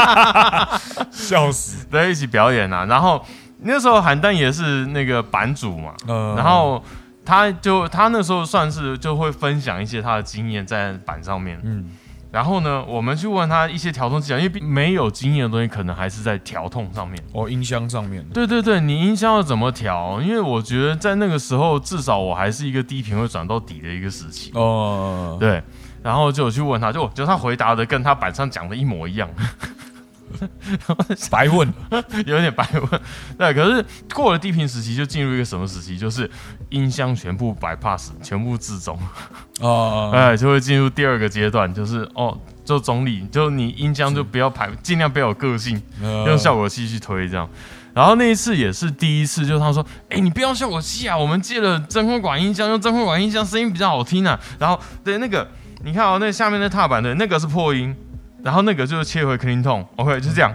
[1.10, 2.84] 笑死，在一起表演啊。
[2.84, 3.24] 然后
[3.62, 6.82] 那时候韩丹也是那个版主嘛，呃然后
[7.24, 11.58] 他就他那时候算是就会分享一些他的经验在板上面。
[11.64, 11.90] 嗯
[12.32, 17.20] 然后呢，我们去问他一些调痛技巧，因为毕没有经验的东西，可能还是在调痛上面。
[17.32, 20.22] 哦，音箱上面，对对对，你音箱要怎么调？
[20.22, 24.52] 因为我觉得在那个时候，至少我还是一个低频会转到底的一个时期。
[24.54, 25.60] 哦，对，
[26.02, 29.28] 然后就有去问他，就就他回答的跟他板上讲的一模一样。
[31.30, 31.72] 白问，
[32.26, 33.00] 有点白问。
[33.38, 35.98] 对，可是过了低频时期，就进入一个什么时期？
[35.98, 36.30] 就是
[36.70, 38.98] 音箱全部 bypass，全部自中，
[39.60, 47.48] 哦， 哎，就会进入第二个阶段，就是哦，就总理，就你音箱就不要排，尽量不要有个性，呃用效果器去推这样。
[47.92, 55.46] 然后那一次也是第一次，就是他说：“哎、你不要用效果器啊，我们借了真空管音箱，用真空管音箱声音比较好听啊。”然后对那个，
[55.82, 57.92] 你看哦，那下面那踏板的那个是破音，
[58.42, 60.52] 然后那个就是切回 clean tone，OK，、就这样。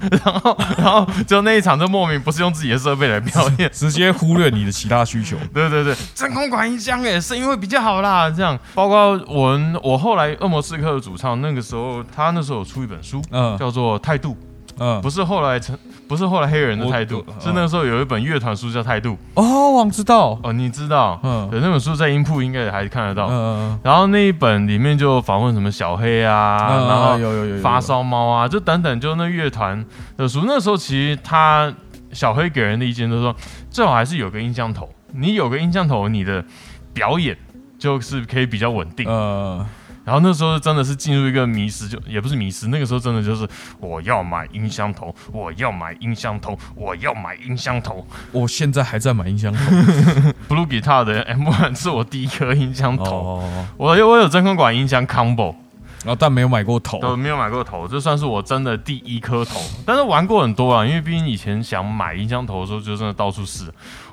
[0.10, 8.28] 然后，然后就那一场就莫名不是用自己的设备来表演， 直接忽略你的其他需求， 对对对，真空管音箱哎，声音会比较好啦。
[8.28, 13.56] 这样，包括我我后来恶魔刺客的主唱，那个时候他那时候有出一本书，嗯。
[13.56, 14.32] 叫做《态度》，
[14.78, 21.18] 嗯，不是后来成，不是后来黑人的态度，是那时候有一本乐团书叫《态度》哦，我知道，哦，你知道？
[21.22, 23.28] 嗯对，那本书在音铺应该也还看得到。
[23.30, 29.84] 嗯，然后那一本里面就访问什么小黑啊，嗯然后有有有有发，烧猫啊，就等等，就那乐团
[30.16, 30.44] 的书。
[30.46, 31.72] 那时候其实他
[32.12, 33.34] 小黑给人的意见就是说，
[33.70, 36.44] 最好还是有个音箱头，你有个音箱头，你的
[36.92, 37.36] 表演
[37.78, 39.06] 就是可以比较稳定。
[39.08, 39.66] 呃，
[40.06, 43.46] 然后那时候真的是进入一个迷失，就也不是迷失，那个时候真的就是
[43.80, 48.06] 我要买音箱头，我要买音箱头，我要买音箱头。
[48.30, 49.58] 我现在还在买音箱头。
[50.48, 55.56] Blue Guitar 的 M1 是我第一颗音箱头，哦，我有我有真空管音箱 Combo，
[56.04, 57.00] 然后但没有买过头。
[57.00, 59.60] 对没有买过头，这算是我真的第一颗头。
[59.84, 63.64] 但是玩过很多啊，因为毕竟以前想买音箱头的时候，就真的到处试。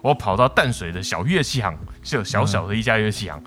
[0.01, 3.39] 我跑到淡水的小乐器行，是有小小的一家乐器行。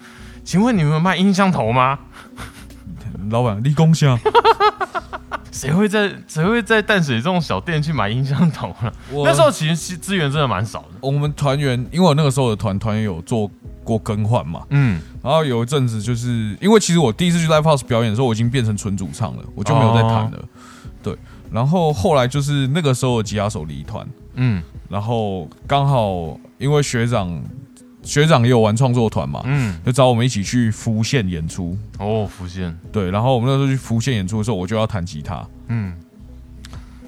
[0.46, 1.98] 请问你们有卖音箱头吗？
[3.30, 4.16] 老板，立功箱。
[5.50, 8.92] 谁会在谁会在淡水这种小店去买音箱头呢？
[9.24, 10.88] 那时候其实资源真的蛮少的。
[11.00, 13.50] 我们团员，因为我那个时候的团团员有做
[13.82, 20.44] 过更换嘛，嗯，然后有一阵子就是因为其实我第一次去 live house 表演的时候，我已经变成纯主唱了，我就没有再弹了。
[21.02, 21.16] 对，
[21.50, 27.42] 然后后来就是那个时候的吉他手离团，嗯然后刚好因为学长
[28.06, 31.76] 学长也有玩创作团嘛，嗯，就找我们一起去福县演出。
[31.98, 35.44] 哦，福建，对，然后我们那时候去福县演出的时候，我就要弹吉他。
[35.66, 35.92] 嗯，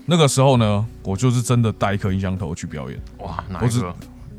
[0.07, 3.01] 那个时候呢，我就是真的带一颗音箱头去表演。
[3.19, 3.95] 哇，哪一个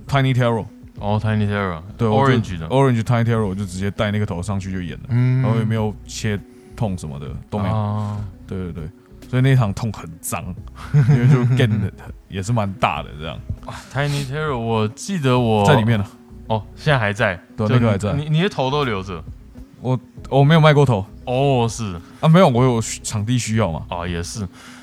[0.06, 0.66] ？，Tiny Terror，
[1.00, 5.42] 哦，Tiny Terror，对，Orange 的，Orange Tiny Terror，我就直接带那个头上去就演了，嗯。
[5.42, 6.38] 然后也没有切
[6.76, 7.74] 痛什么的都没有。
[7.74, 8.22] 啊。
[8.46, 8.84] 对对对，
[9.30, 10.44] 所以那场痛很脏，
[10.94, 11.92] 因为就 get 的
[12.28, 13.40] 也是蛮大的这样
[13.94, 16.06] ，Tiny Terror，我记得我在里面呢。
[16.50, 18.12] 哦，现在还在，对就那个还在。
[18.14, 19.24] 你你的头都留着。
[19.82, 19.98] 我
[20.30, 21.06] 我没有卖过头。
[21.26, 21.96] 哦，是。
[22.20, 23.84] 啊，没有，我有场地需要嘛。
[23.88, 24.42] 啊，也是，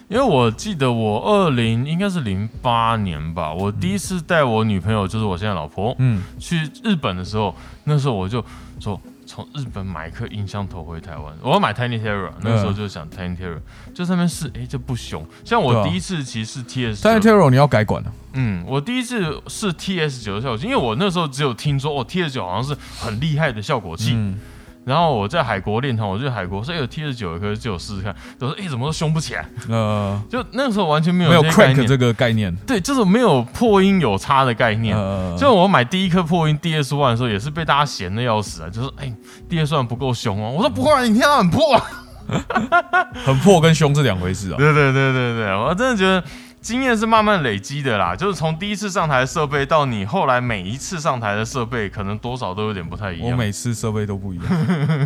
[0.08, 8.42] 因为我记得我二零应该是零八年吧，我第一次带我女朋友，就是我现在老婆，嗯，去日本的时候，那时候我就
[8.80, 8.98] 说
[9.36, 13.58] 从日本买一颗音箱头回台湾，我要买 Tiny Terror，那个时候就想 Tiny Terror，
[13.92, 15.26] 就在那边试，哎，这不凶。
[15.44, 24.12] 像我第一次其实是 TS，Tiny Terror 你要改管了，嗯，我第一次是 TS 九的效果器，因为我那时候只有听说哦，TS 九好像是很厉害的效果器。
[24.14, 24.38] 嗯，
[24.86, 34.96] 然后我在海国练团，我去海国所以有 T 十九，可是就有试试看，我说哎怎么都凶不起来，呃，就那个时候完全没有没有这些概 crack 念这个概念，对，就是没有破音有差的概念。
[34.96, 39.12] 呃，就我买第一颗破音 DS One 的时候，也是被大家嫌的要死啊，就是哎
[39.50, 40.52] DS One 不够凶哦。
[40.52, 41.82] 我说不会啊，你听到很破、啊。
[43.24, 44.56] 很破跟凶是两回事啊。
[44.56, 46.20] 对对对对对，我真的觉得
[46.66, 53.30] 经验是慢慢累积的啦，就是从第一次上台的设备到你后来每一次上台的设备，可能多少都有点不太一样。
[53.30, 54.46] 我每次设备都不一样，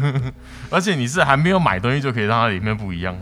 [0.70, 3.14] 而且你是还没有买东西就可以让它里面不一样。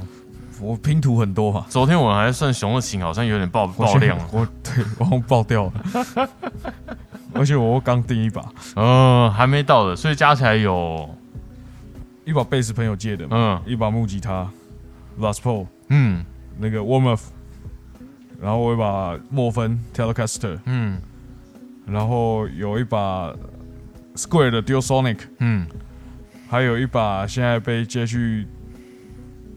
[0.61, 4.25] 我拼图很多嘛，昨天我还算熊的琴，好像有点爆爆量了。
[4.31, 6.29] 我对我爆掉了，
[7.35, 8.41] 而且我刚订一把，
[8.77, 11.13] 嗯，还没到的，所以加起来有
[12.25, 14.49] 一把贝斯朋友借的嘛，嗯一把木吉他
[15.19, 16.25] ，Les Paul 嗯
[16.57, 17.21] 那个 Warm Up，
[18.41, 21.01] 然后我有一把莫芬 Telecaster，嗯
[21.87, 23.33] 然后有一把
[24.15, 25.67] Square 的 Dual Sonic，嗯，
[26.49, 28.47] 还有一把现在被接去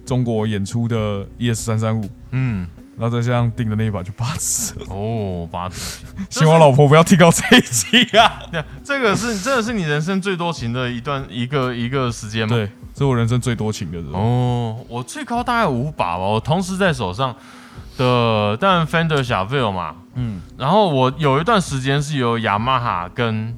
[0.05, 2.65] 中国演出的 ES 三三五，嗯，
[2.97, 4.85] 然后再加上定的那一把就八支了。
[4.89, 6.05] 哦，八支。
[6.29, 8.43] 希望老婆不要提高这一集啊！
[8.51, 12.55] 对，这个是真的是你人生最多情的一段一个一个时间吗？。
[12.55, 14.17] 对，这是我人生最多情的时候。
[14.19, 17.35] 哦，我最高大概五把吧，我同时在手上
[17.97, 23.55] 的，但 Fender 小 v i l 嘛，嗯，然后我有一段时间是有雅马哈跟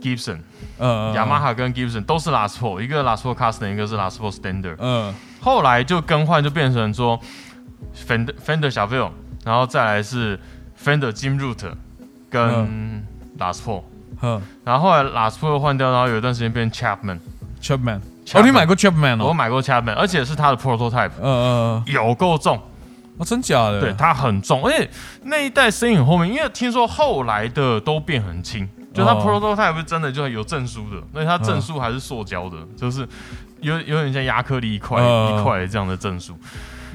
[0.00, 0.38] Gibson，
[0.78, 4.76] 呃，雅马，哈跟 Gibson 都是 Last Four，一个 Last Four Custom，一个是 Last Four Standard。
[4.78, 7.20] 嗯后来就更换，就变成说
[7.94, 9.10] Fender Fender 小 v i l
[9.44, 10.38] 然后再来是
[10.82, 11.72] Fender Jim Root
[12.28, 13.04] 跟
[13.38, 13.82] Last Four，、
[14.22, 17.18] 嗯然后后来 Last Four 换掉，然后有一段时间变 Chapman。
[17.62, 19.26] ，Chapman，Chapman 哦，你买过 Chapman 哦？
[19.28, 22.60] 我买过 Chapman，而且是它的 prototype，呃呃，有够重，
[23.18, 23.80] 哦，真假的？
[23.80, 24.88] 对，它很重，而且
[25.22, 33.08] 那一代声音很后面，因为听说后来的都变很轻，就它哦 prototype 是真的就有证书的，所以它证书还是塑胶的，就是
[33.60, 36.36] 有有点像亚克力一块、嗯一块这样的证书。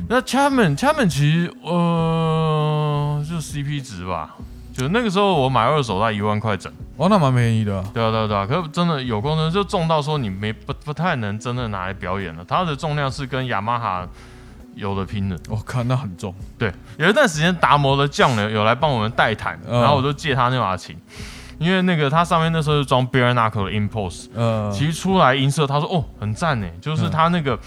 [0.10, 4.36] 那 Chapman Chapman 其实呃就 CP 值吧，
[4.74, 7.84] 就那个时候我买二手在一万块整，哦，那蛮便宜的啊。
[7.94, 14.08] 对啊对啊对啊，可是真的有功能就重到说你没不不太能真的拿来表演了，它的重量是跟雅马哈
[14.76, 15.38] 有的拼的。
[15.50, 16.34] 我看那很重。
[16.58, 20.98] 对，有一段时间达摩的匠人有来帮我们代弹，嗯然后我就借他那把琴，
[21.58, 27.60] 因为那个它上面那时候是装 bare knuckle 的 impulse，呃，其实出来音色他说哦很赞呢，就是它那个。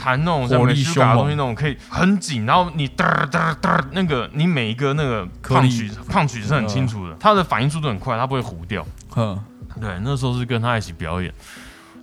[0.00, 8.86] 弹那种像火力美术卡的东西，那种可以很紧，然后你嘚嘚嘚，那个你每一个那个胖曲胖曲是很清楚的，它的反应速度很快，它不会糊掉。
[9.16, 9.36] 嗯，
[9.80, 11.34] 对，那时候是跟他一起表演。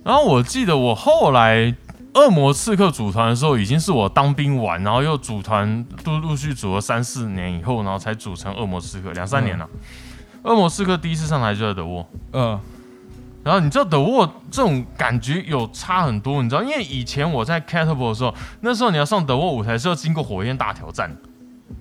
[0.04, 1.74] 然后我记得我后来
[2.16, 9.68] 恶魔刺客组团的时候，已经是我当兵完，然后又组团，陆陆续组了三四年以后，然后才组成恶魔刺客，两三年了。
[10.42, 12.58] 恶魔刺客第一次上台就在德沃，嗯，
[13.44, 21.14] 然后你知道德沃这种感觉有差很多，你知道，因为以前我在 Catapult 的时候，那时候你要上德沃舞台是要经过火焰大挑战，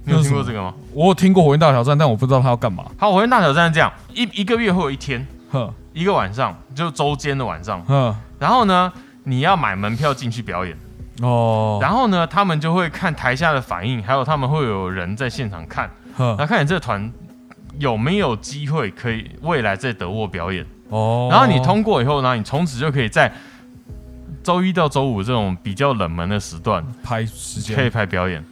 [0.04, 0.74] 你有听过这个吗？
[0.93, 2.84] 我有听过火焰大挑战，但我不知道他要干嘛。
[2.98, 8.91] 好，火焰大挑战是这样，一一个月会有一天，呵一个晚上，就周间的晚上，呵然后呢，
[9.26, 10.78] 你要买门票进去表演。
[11.22, 17.12] 哦，然后呢，他们就会看台下的反应，还有他们会有人在现场看，那看你这个团
[17.80, 20.66] 有没有机会可以未来在德沃表演。
[20.90, 23.32] 哦，然后你通过以后呢，你从此就可以在
[24.44, 28.44] 周一到周五这种比较冷门的时段拍时间可以，拍表演。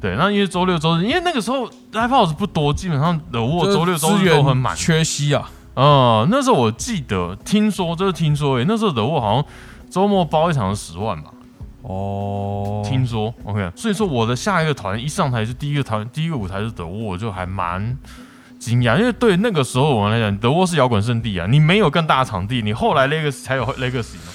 [0.00, 4.76] 对，那因为周六周日，因为那个时候 live house 不多，基本上德沃周六周日都很满。
[4.76, 5.50] 缺席啊。
[5.74, 9.44] 哦、那时候我记得听说，就是听说，诶，那时候德沃好像
[9.96, 11.30] 周末包一场是十万吧。
[11.80, 17.96] 哦，听说，OK，所以说我的下一个团一上台就第一个团，第一个舞台是德沃，我就还蛮
[18.58, 24.32] 惊讶，因为对那个时候我们来讲，德沃是摇滚圣地啊，你没有更大的场地，你后来 Legacy 才有 Legacy 嘛，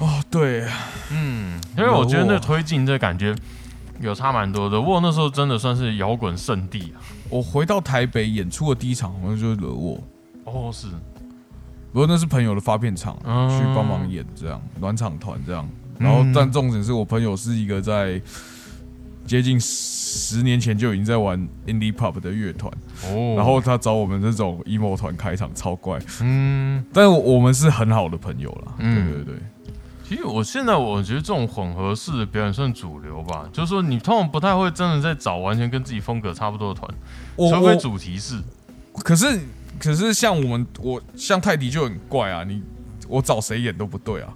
[0.00, 0.68] 哦，对，
[1.10, 3.34] 嗯，因为我觉得那个推进这感觉
[3.98, 7.00] 有差蛮多的，德沃那时候真的算是摇滚圣地啊，
[7.30, 9.98] 我回到台北演出的第一场好像就是惹我，
[10.44, 10.88] 哦是，
[11.92, 15.68] 不过那是朋友的发片场，嗯去帮忙演这样暖场团这样。
[15.98, 18.20] 然后嗯，但重点是我朋友是一个在
[19.24, 22.72] 接近十年前就已经在玩 indie pop 的乐团，
[23.04, 26.00] 哦，然后他找我们这种 emo 团开场，超怪。
[26.22, 29.42] 嗯，但我我们是很好的朋友啦，嗯对对对，
[30.08, 36.90] 其实我现在我觉得这种混合式的表演算主流吧，就是说你通常不太会真的在找完全跟自己风格差不多的团，
[37.36, 38.42] 我除非主题是。
[39.04, 39.40] 可是
[39.82, 42.62] 可是像我们我像泰迪就很怪啊，你
[43.08, 44.32] 我找谁演都不对啊，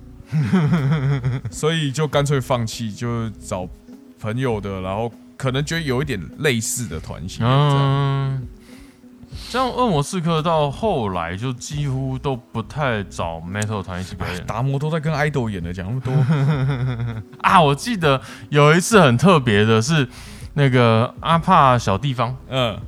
[1.52, 3.68] 所以就干脆放弃，就找
[4.18, 7.70] 朋友的，然后可能觉得有一点类似的团型，这样。
[7.70, 8.48] 嗯，
[9.48, 14.44] 像恶魔刺客到后来就几乎都不太找 metal 团一起表演。
[14.46, 16.12] 达摩都在跟 idol 演的，讲那么多，
[17.38, 17.62] 啊。
[17.62, 20.09] 我记得有一次很特别的是，
[20.54, 22.80] 那个阿帕小地方，嗯，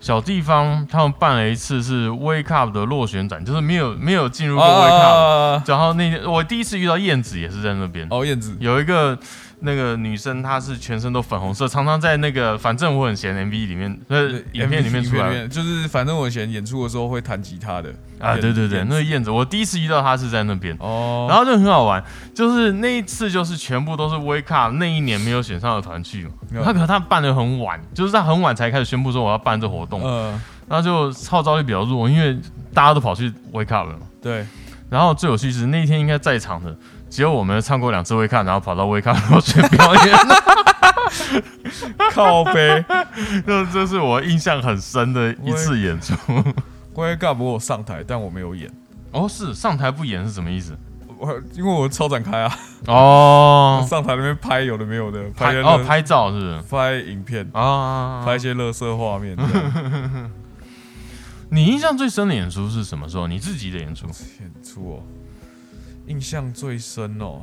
[0.00, 5.14] 小地方他们办了一次是 Wake Up 的落选展，就是没有没有进入过 Wake Up。
[5.14, 9.18] 啊，然后那天我第一次遇到燕子也是在那边，哦，燕子，有一个
[9.60, 15.46] 那个女生，她是全身都粉红色，常常在那个反正我很闲 MV 里面，呃，影片里面出来。
[15.48, 22.02] 就是反正我以前演出的时候会弹吉他的啊，对对对，那个燕子，我第一次遇到她是在那边，哦，然后就很好玩，
[22.34, 32.38] 就是那一次就是全部都是 Wake Up 那一年没有选上的团去嘛，嗯他可能他办的很晚，就是他很晚才开始宣布说我要办这活动，嗯，然后就号召力比较弱，因为
[32.72, 34.06] 大家都跑去 Wake Up 了嘛。
[34.22, 34.46] 对，
[34.90, 36.76] 然后最有趣是那一天应该在场的
[37.10, 40.16] 只有我们唱过两次 Wake Up，然后跑到 Wake Up 然后去表演，
[42.12, 42.82] 靠背。
[43.44, 46.14] 这这是我印象很深的一次演出。
[46.92, 48.70] 关于干不过我上台，但我没有演，
[49.10, 50.76] 哦，是上台不演是什么意思？
[51.18, 58.22] 我因为我超展开啊，哦，上台那边拍有的没有的，拍哦拍照是不是拍影片，啊？
[58.24, 59.36] 拍一些乐色画面。
[61.50, 63.26] 你印象最深的演出是什么时候？
[63.26, 64.06] 你自己的演出？
[64.06, 65.02] 演出哦，
[66.10, 67.40] 印象最深哦，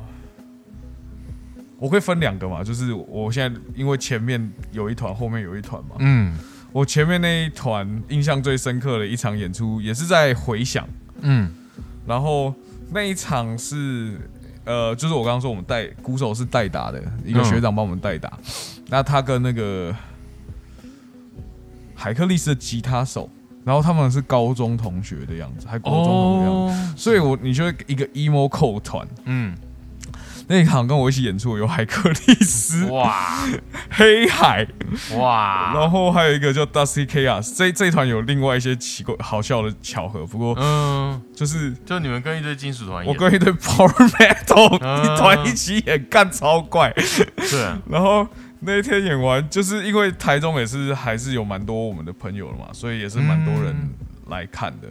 [1.80, 5.96] 我可以分两个嘛，就是我现在因为前面有一团，后面有一团嘛。
[6.00, 6.38] 嗯。
[6.74, 10.88] 我前面那一团印象最深刻的一场演出，也是在回响，
[11.22, 11.50] 嗯。
[12.06, 12.54] 然后
[12.92, 14.20] 那一场是。
[14.66, 18.38] 呃，就是我刚刚说我们代鼓手是代打的一个嗯学长帮我们代打，
[18.90, 19.96] 那他跟那个
[21.96, 23.30] 海克力斯的吉他手，
[23.68, 29.54] 然后他们是高中同学的样子，还高中同学的样子，哦，所以我你就会一个 emo 扣团，嗯。
[30.50, 33.38] 那一场跟我一起演出有海克利斯、哇。
[33.92, 34.66] 黑海，
[35.18, 45.04] 哇，然后还有一个叫 Dusty Chaos，这这一团有另外一些奇怪好笑的巧合，不过嗯，就是就你们跟一堆金属团演，我跟一堆 Power Metal 嗯。
[45.04, 46.94] 一 团一起演，干超怪。
[47.36, 48.26] 对，然后
[48.60, 53.90] 那一天演完，就是因为台中也是还是有蛮多我们的朋友了嘛，所以也是蛮多人嗯
[54.30, 54.88] 来看的。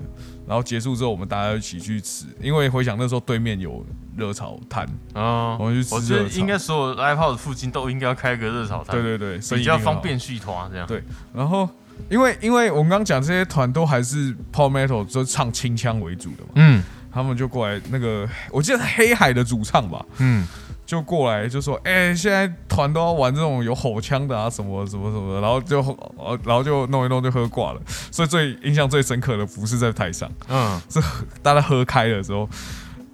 [0.47, 3.85] 然后结束之后，我们大家一起去吃，因为回想那时候对面有
[4.17, 10.01] 热炒摊，啊，我们去吃我觉得应该所有 live house 附近都应该要开个热炒摊，对对对，比较方。
[10.01, 10.87] 便续团这样。
[10.87, 11.03] 对
[11.35, 11.69] 然后
[12.09, 20.47] 因为因为我们刚刚讲这些团都还是 Power Metal，就唱清腔为主的嘛，嗯他们就过来那个，我记得是黑海的主唱吧，嗯，
[20.87, 25.81] 就过来就说：“哎、现在团都要玩这种有吼腔的啊，什么什么什么的。”然后就
[26.17, 27.81] 呃，然后就弄一弄就喝挂了。
[28.13, 31.01] 所以最印象最深刻的不是在台上，嗯 是
[31.43, 32.49] 大家喝开的时候，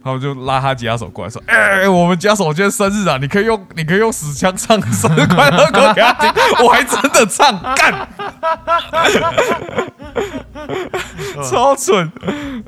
[0.04, 6.30] 他们就拉他吉他手过来说：“哎、我们吉他手今天生日啊，你可以用你可以用死腔唱生日快乐歌给他听。”
[6.62, 8.06] 我还真的唱，干，
[11.50, 12.12] 超蠢。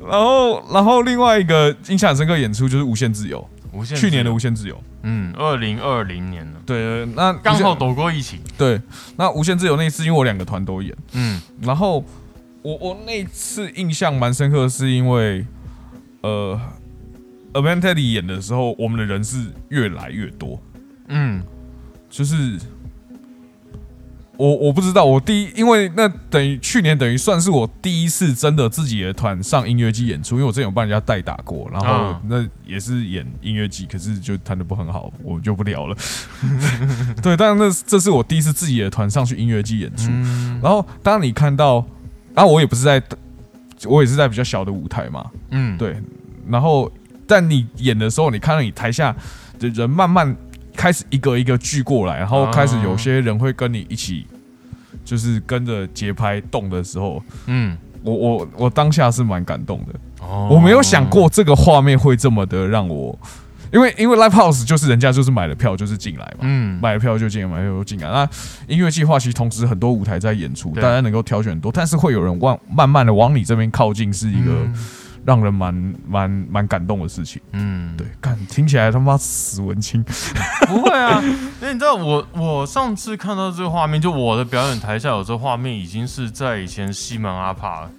[0.09, 4.75] 然后，然后另外一个印象很深刻演出就是《无限自由无限》，去年的《无限自由》。
[5.03, 8.39] 嗯，二零二零年了，对，那刚好躲过疫情。
[8.57, 8.81] 对，
[9.17, 11.41] 那《无限自由》那一次，因为我两个团都演，嗯。
[11.61, 12.03] 然后
[12.61, 15.45] 我我那次印象蛮深刻，是因为
[16.21, 16.59] 呃
[17.53, 20.59] avantedy 演的时候，我们的人是越来越多，
[21.09, 21.43] 嗯。
[22.07, 22.57] 就是
[24.37, 35.95] 我我不知道，我第一，因为那等于去年等于算是我第一次真的自己的团上音乐季演出，因为我之前有帮人家代打过，然后嗯那也是演音乐季，可是就弹的不很好，我就不聊了。
[37.23, 41.85] 对，但那这是我第一次自己的团上去音乐季演出，嗯然后当你看到，
[42.33, 43.01] 啊，我也不是在，
[43.85, 45.95] 我也是在比较小的舞台嘛，嗯，对，
[46.49, 46.91] 然后
[47.27, 49.15] 但你演的时候，你看到你台下
[49.59, 50.35] 的人慢慢
[50.85, 54.27] 开始一个一个聚过来，然后开始有些人会跟你一起，
[55.03, 60.47] 就是跟着节拍动的时候，嗯，我我我当下是蛮感动的，哦。
[60.51, 63.17] 我没有想过这个画面会这么的让我，
[63.73, 68.07] 因为因为 live house 就是人家就是买了票就是进来嘛，嗯，买了票就进来，买了票就进来。
[68.07, 68.29] 那
[68.67, 74.51] 音乐计划其实同时很多舞台在演出，大家能够挑选很多，但是会有人往慢慢的往你这边靠近，是一个
[75.25, 75.73] 让人蛮
[76.07, 77.41] 蛮蛮感动的事情。
[77.51, 80.03] 嗯，对，感听起来他妈死文青，
[80.67, 81.19] 不会啊，
[81.61, 87.89] 因为你知道我我上次看到这个画面，就我的表演台下有这画面，已经是在以前西门阿帕了，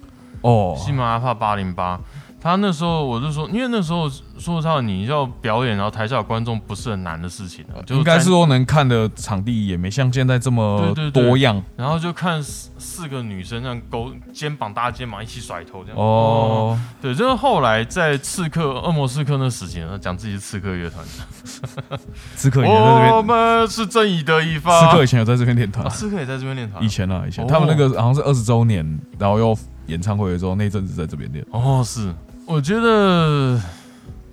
[0.41, 1.99] 哦，西门阿帕八零八。
[2.39, 15.97] 他那时候我就说，因为那时候说实话，你要表演，然后台下有观众不是很难的事情啊，就应该是说能看的场地也没像现在这么多样然后就看四四个女生这样勾肩膀搭肩膀一起甩头这样。
[15.99, 16.79] 哦。
[17.01, 21.03] 对，就是后来在刺客恶魔刺客那时期，讲自己是刺客乐团，
[22.35, 24.79] 刺客以前在这边我，们是正义的一方。
[24.79, 26.87] 刺客以前有在这边练团啊，，刺客也在这边练团以。
[26.87, 29.57] 前啊，以前哦他们那个好像是二十周年，然后又
[29.87, 31.45] 演唱会的时候，那阵子在这边练。
[31.51, 32.13] 哦，是，
[32.47, 33.61] 我觉得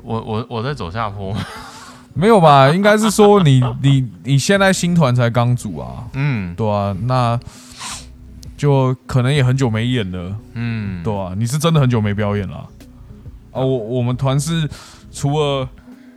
[0.03, 1.37] 我我我在走下坡。
[2.17, 2.71] 没有吧？
[2.71, 7.39] 应该是说你你你现在新团才刚组啊，嗯对啊，那
[8.57, 12.69] 就可能也很久没演了，嗯，对啊，你是真的很久没表演了啊。
[13.51, 14.69] 啊我我们团是
[15.11, 15.69] 除了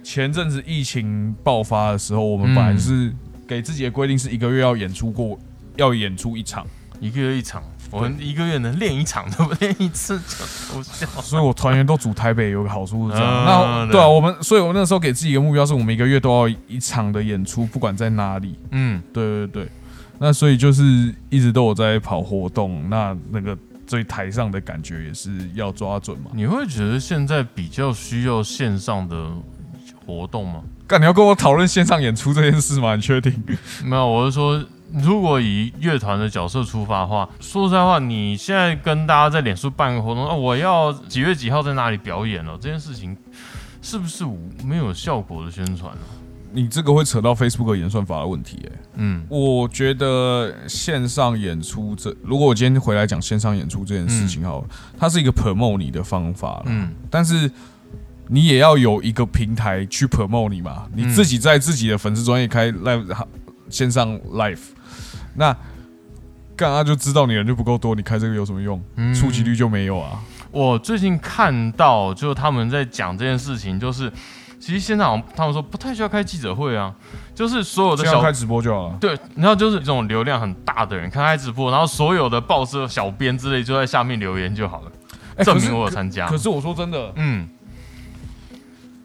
[0.03, 3.11] 前阵子疫情爆发的时候，我们本来是
[3.47, 5.39] 给自己的规定是一个月要演出过，
[5.77, 6.63] 要演出一场，
[6.99, 9.69] 一个月一场，我们一个月能练一场，对不对？
[9.69, 10.83] 练一次就。
[11.21, 13.45] 所以我团员都组台北有个好处是这样。
[13.45, 18.57] 那对啊，我们所以我那时候给自己一个目标是我们一个月都要一场的演出，不管在哪里。
[18.71, 19.71] 嗯，对对对，
[20.19, 26.31] 那所以就是一直都有在跑活动，那那个最台上的感觉也是要抓准嘛。
[26.33, 29.31] 你会觉得现在比较需要线上的
[30.05, 30.61] 活动吗？
[30.85, 32.95] 干，你要跟我讨论线上演出这件事吗？
[32.95, 33.33] 你确定？
[33.83, 34.63] 没有，我是说，
[34.93, 43.15] 如果以乐团的角色出发的话，说实在话，你现在跟大家在脸书办个活动，啊，我要几月几号在哪里表演了，这件事情
[43.81, 46.01] 是不是无没有效果的宣传呢、
[46.53, 49.25] 你这个会扯到 Facebook 演算法的问题、欸，嗯。
[49.29, 54.67] 我觉得线上演出这，如果我今天回来讲线上演出这件事情好了，
[54.97, 56.93] 它是一个 promote 你的方法了，嗯。
[57.09, 57.51] 但是
[58.29, 63.05] 你也要有一个平台去 promote 你嘛，你自己在自己的粉丝专业开 live
[63.69, 64.59] 线上 live，
[65.35, 65.55] 那
[66.55, 68.81] 干他就知道你人就不够多，你开这个有什么用？
[68.95, 70.19] 嗯触及率就没有啊。
[70.49, 74.11] 我最近看到，就他们在讲这件事情，就是
[74.59, 76.93] 其实现在好像他们说不太需要开记者会啊，
[77.35, 78.97] 就是所有的小开直播就好了。
[78.99, 86.37] 对，然后就是这种流量很大的人看开直播，然后所有的报社小编之类就在下面留言就好了，证明我有参加可。
[86.37, 87.47] 是我说真的，嗯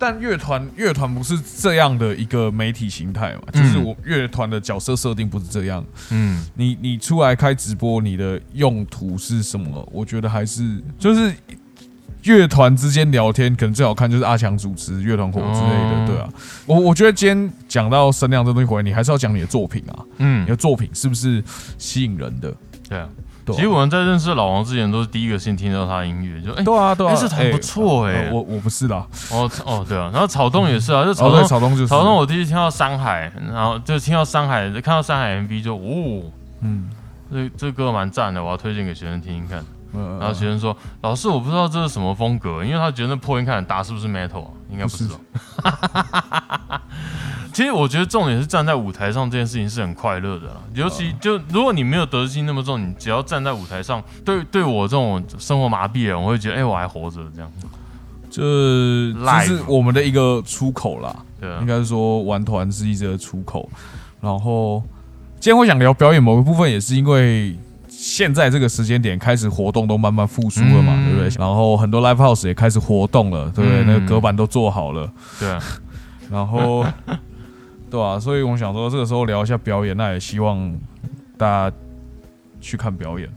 [0.03, 3.42] 但乐团乐团不是这样的一个媒体形态嘛？
[3.53, 5.84] 就是嗯我乐团的角色设定不是这样。
[6.11, 9.88] 嗯你你出来开直播，你的用途是什么？
[9.92, 11.32] 我觉得还是就是
[12.24, 16.28] 乐团之间聊天，可能最好看就是阿强主持乐团火之类的，哦对啊。
[16.66, 21.40] 我我觉得今天讲到声量这东西回来，你还是要讲你的作品啊，嗯你嗯，的作品是不是
[21.78, 22.53] 吸引人的？
[22.88, 23.09] 对啊。
[23.45, 23.57] 对啊。
[23.57, 28.24] 其实我们在认识老王之前，都是第一个先听到他的音乐，就哎，对啊对啊，哎这团不错哎。
[28.24, 31.88] 呃我我不是啦，哦哦对啊，然后草东也是啊，就草哦对，东草东就是。
[31.88, 36.22] 草东，我第一次听到山海，然后就听到山海，看到山海 MV 就哦，
[36.61, 36.90] 嗯。
[37.32, 39.64] 这这歌蛮赞的，我要推荐给学生听听看。
[39.95, 40.18] 呃。
[40.20, 44.51] 然后学生说：“老师，我不知道这是什么风格，因为他觉得那破音看很大，是不是 metal 啊？
[44.72, 45.20] 应该不是哦。
[47.52, 57.52] 其实我觉得重点是站在舞台上这件事情是很快乐的啦，尤其就如果你没有得失心那么重，你只要站在舞台上，对对我这种生活麻痹的人，我会觉得哎、我还活着这样。
[58.30, 58.40] 这
[59.12, 61.14] 这是我们的一个出口啦。
[61.60, 63.68] 应，该是说玩团是一个出口。
[64.20, 64.82] 然后
[65.38, 67.54] 今天会想聊表演某个部分，也是因为
[67.88, 71.38] 现在这个时间点开始活动都慢慢复苏了嘛，嗯对不对？
[71.38, 73.82] 然后很多 live house 也开始活动了，对不对？
[73.82, 75.60] 嗯那个隔板都做好了，对啊，
[76.30, 76.84] 然后
[77.90, 80.74] 对啊，所以我想说这个时候聊一下表演，那也希望
[81.36, 81.76] 大家
[82.60, 83.28] 去看表演。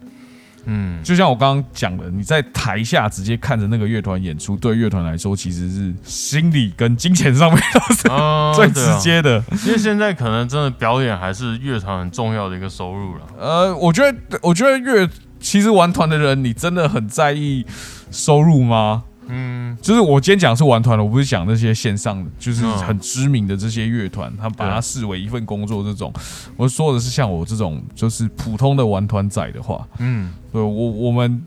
[0.68, 9.44] 嗯，就像我刚刚讲的，你在台下直接看着那个乐团演出，对乐团来说其实是心理跟金钱上面都是 哦最直接的。
[9.68, 13.22] 因为现在可能真的表演还是乐团很重要的一个收入了。
[13.40, 15.08] 呃，我觉得，我觉得乐
[15.46, 17.64] 其实玩团的人，你真的很在意
[18.10, 19.04] 收入吗？
[19.28, 26.12] 嗯，就是我今天讲是玩团的，我不是讲那些线上的，就是嗯很知名的这些乐团，他们把它视为一份工作这种。
[26.58, 31.46] 我说的是像我这种就是普通的玩团仔的话，嗯，对我我们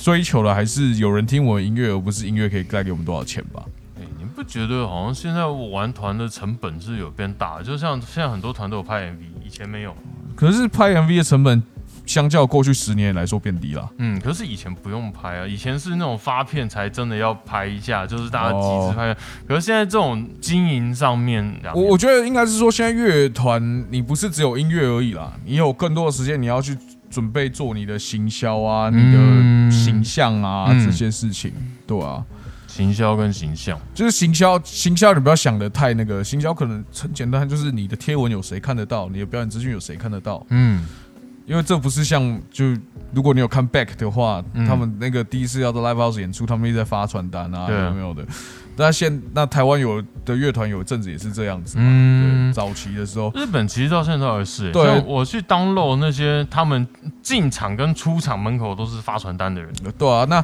[0.00, 3.60] 追求的还是有人听我们音乐，而不是音乐可以带给我们多少钱吧？
[3.98, 7.60] 哎、你不觉得好像现在我玩团的成本是有变大？
[7.60, 9.92] 就像现在很多团都有拍 MV，以前没有。
[10.36, 11.62] 可是拍 MV 的成本，
[12.12, 13.90] 相较过去十年来说变低了。
[13.96, 19.16] 嗯，可是以前不用拍啊，以前是那种发片才真的要拍一下，就是大家集资拍。
[19.48, 26.76] 可是现在这种经营上面，我我觉得应该是说，现在乐团你不是只有音乐而已啦，你有更多的时间，你要去
[27.10, 30.84] 准备做你的行销啊、你嗯的形象啊、嗯。
[30.84, 31.52] 这些事情，
[31.86, 32.22] 对啊，
[32.66, 40.86] 行销跟形象，就是行销，行销你不要想的太那个，行销可能很简单，就是你的贴文有谁看得到，你的表演资讯有谁看得到，嗯
[41.46, 42.76] 因为这不是像就
[43.12, 44.66] 如果你有看 Back 的话，嗯。
[44.66, 48.24] 他们那个第一次要到 Live House 演出，他们一直在发传单啊，有没有的？
[48.76, 52.50] 那现那台湾有的乐团有一阵子也是这样子嘛，嗯。
[52.50, 55.00] 对，早期的时候，日本其实到现在都还是、欸，对。
[55.06, 56.86] 我去 download 那些他们
[57.22, 60.42] 进场跟出场门口都是发传单的人，对啊，那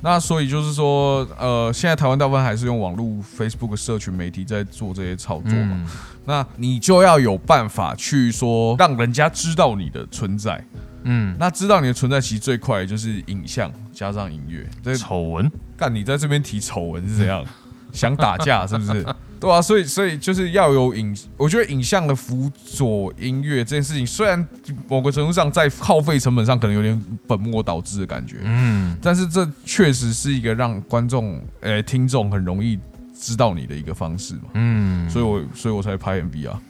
[0.00, 3.06] 那所以就是说，呃，现在台湾大部分还是用网络
[3.38, 5.86] Facebook 社群媒体在做这些操作嘛，嗯
[6.26, 10.62] 那你就要有办法去说让人家知道你的存在。
[11.02, 14.66] 嗯，那知道你的存在，其实最快的就是影像加上音乐。
[14.82, 17.44] 这丑闻，干你在这边提丑闻是怎样？
[17.92, 19.06] 想打架是不是？
[19.44, 24.46] 对啊，所以所以就是要有影，我觉得影像的辅佐音乐这件事情，虽然
[24.88, 32.78] 某个程度上在耗费成本上可能有点本末倒置的感觉，嗯但是这确实是一个让观众、呃、听众很容易
[33.18, 34.42] 知道你的一个方式嘛。
[34.54, 36.60] 嗯，所以我所以我才拍 MV 啊。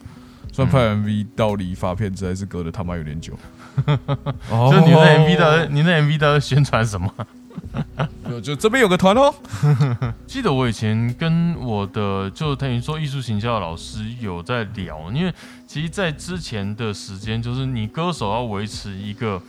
[0.53, 3.33] 虽然拍 MV 到离发片实在是隔得他妈有点久。
[4.51, 7.13] 哦就你的 MV 的，你的 MV 的宣传什么？
[8.29, 9.33] 就就这边有个团哦，
[10.27, 15.33] 记得我以前跟我的就等于说艺术形象的老师有在聊，因为
[15.67, 19.41] 其实，在之前的时间，就是你歌手要维持一个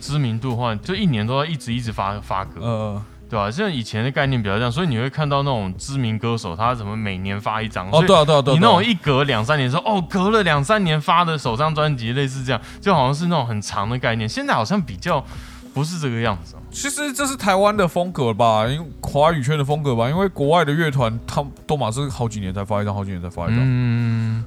[0.00, 3.50] 知名度的话，就一年都要一直一直发发歌，呃，对吧？
[3.50, 14.28] 像以前的概念比较这样，所以你会看到那种知名歌手，他怎么每年发一张，哦，对啊，对啊，对啊，你那种一隔两三年说，哦，隔了两三年发的首张专辑，类似这样，就好像是那种很长的概念。
[14.28, 15.24] 现在好像比较
[15.74, 16.55] 不是这个样子哦。
[16.70, 23.58] 其实这是台湾的风格吧，因为华语圈的风格吧，因为国外的乐团他们都马是好几年才发一张，好几年才发一张。
[23.60, 24.44] 嗯，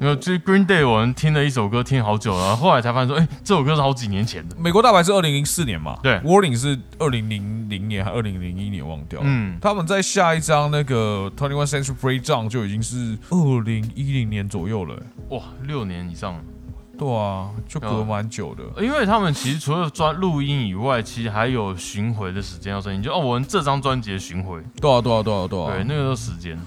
[0.00, 4.56] 因为就是 Green Day，我们听了一首歌听好久了，后来才发现说，哎、这首歌是好几年前的。
[4.58, 9.26] 美国大白是二零零四年嘛，对，Warning 是二零零零年还二零零一年忘掉了。
[9.28, 16.40] 嗯，他们在下一张那个 Twenty One Century Breakdown 就已经是二零一零年左右了、欸哇，六年以上了。
[16.98, 18.82] 对啊，就隔蛮久的。
[18.82, 23.02] 因为他们其实除了专录音以外，其实还有巡回的时间要申请。
[23.02, 25.72] 就哦，我们这张专辑的巡回，对啊，对啊，对啊，对啊。
[25.74, 26.58] 对，那个都时间。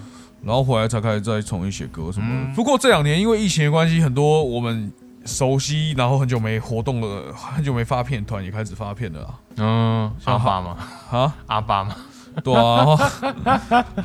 [0.41, 2.49] 然后回来才开始再重新写歌什么的。
[2.51, 4.91] 嗯不过这两年因为疫情的关系，很多我们
[5.25, 9.33] 熟悉，然后很久没活动了，很久没发片团也开始发片了啊。
[9.57, 10.77] 嗯，阿爸嘛，
[11.11, 11.93] 啊，阿爸嘛，
[12.41, 12.95] 对啊，然 后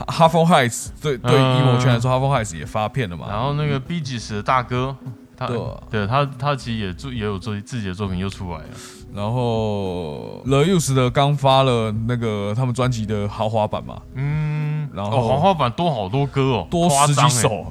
[0.08, 3.26] 哈佛 Heights 对对嗯 emo 圈来说，哈佛 Heights 也发片了嘛。
[3.28, 4.96] 然后那个 B G S 的大哥，
[5.36, 5.46] 他
[5.90, 8.64] 对他他其实也做也有做自己的作品又出来了。
[9.14, 17.66] 然后 The Use 的刚发了那个他们专辑的豪华版嘛，嗯，然后哦，豪华版多好多歌哦，多十几首，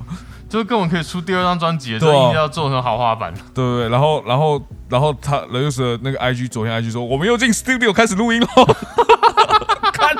[0.47, 3.34] 就是根本可以出第二张专辑了，对啊就一定要做成豪华版。
[3.53, 3.89] 对对对。
[3.89, 8.47] 然后然后然后他 The Use 的那个 IG 昨天 IG 说我们又进 Studio 开始录音了，
[9.91, 10.16] 看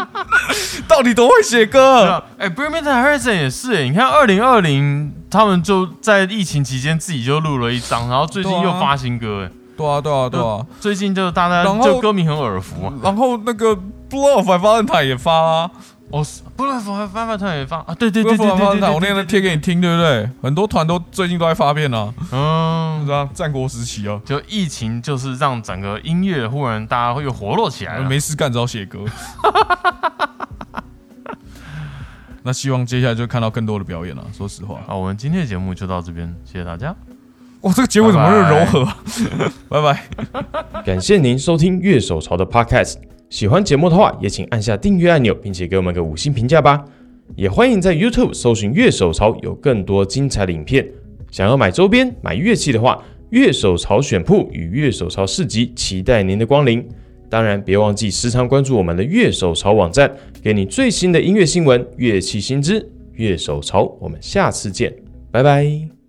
[0.89, 2.04] 到底多会写对歌。
[2.10, 10.65] 啊，哎 b r i m i t o n Harrison 也是哎，你看二零二零他们就在疫情期间自己就录了一张，然后最近又发新歌哎，对啊对啊对啊。
[10.79, 12.93] 最近就大家然就歌迷很耳福啊。
[13.03, 13.75] 然后那个
[14.09, 15.71] Blow of Valentine 也发啦
[16.11, 16.23] 哦，
[16.55, 20.29] 布莱佛还翻翻团也发啊，对对对对对对我那对，天贴给你听，对不对？
[20.43, 23.11] 很多团都最近都在发片啊，嗯是。
[23.11, 28.07] 啊，战国时期啊，就疫情就是让整个音乐忽然大家会又活络起来了。
[28.07, 28.99] 没事干只好写歌。
[32.44, 34.28] 那希望接下来就看到更多的表演了。
[34.32, 36.94] 说实话，好，我们今天的节目就到这边，谢谢大家。
[37.62, 38.98] 哇，这个结尾怎么那么柔和啊？
[39.70, 40.04] 拜拜。
[40.84, 42.96] 感谢您收听乐手潮的 Podcast。
[43.30, 46.84] 喜欢节目的话，也请按下订阅按钮，并且给我们个五星评价吧。
[47.38, 50.86] 也欢迎在 YouTube 搜寻乐手潮，有更多精彩的影片。
[51.32, 56.86] 想要买周边、买乐器的话，乐手潮选铺与乐手潮市集期待您的光临。
[57.34, 62.88] 当然，别忘记时常关注我们的乐手潮网站，给你最新的音乐新闻、乐器新知。
[63.13, 64.93] 乐手潮，我们下次见，
[65.31, 66.03] 拜拜。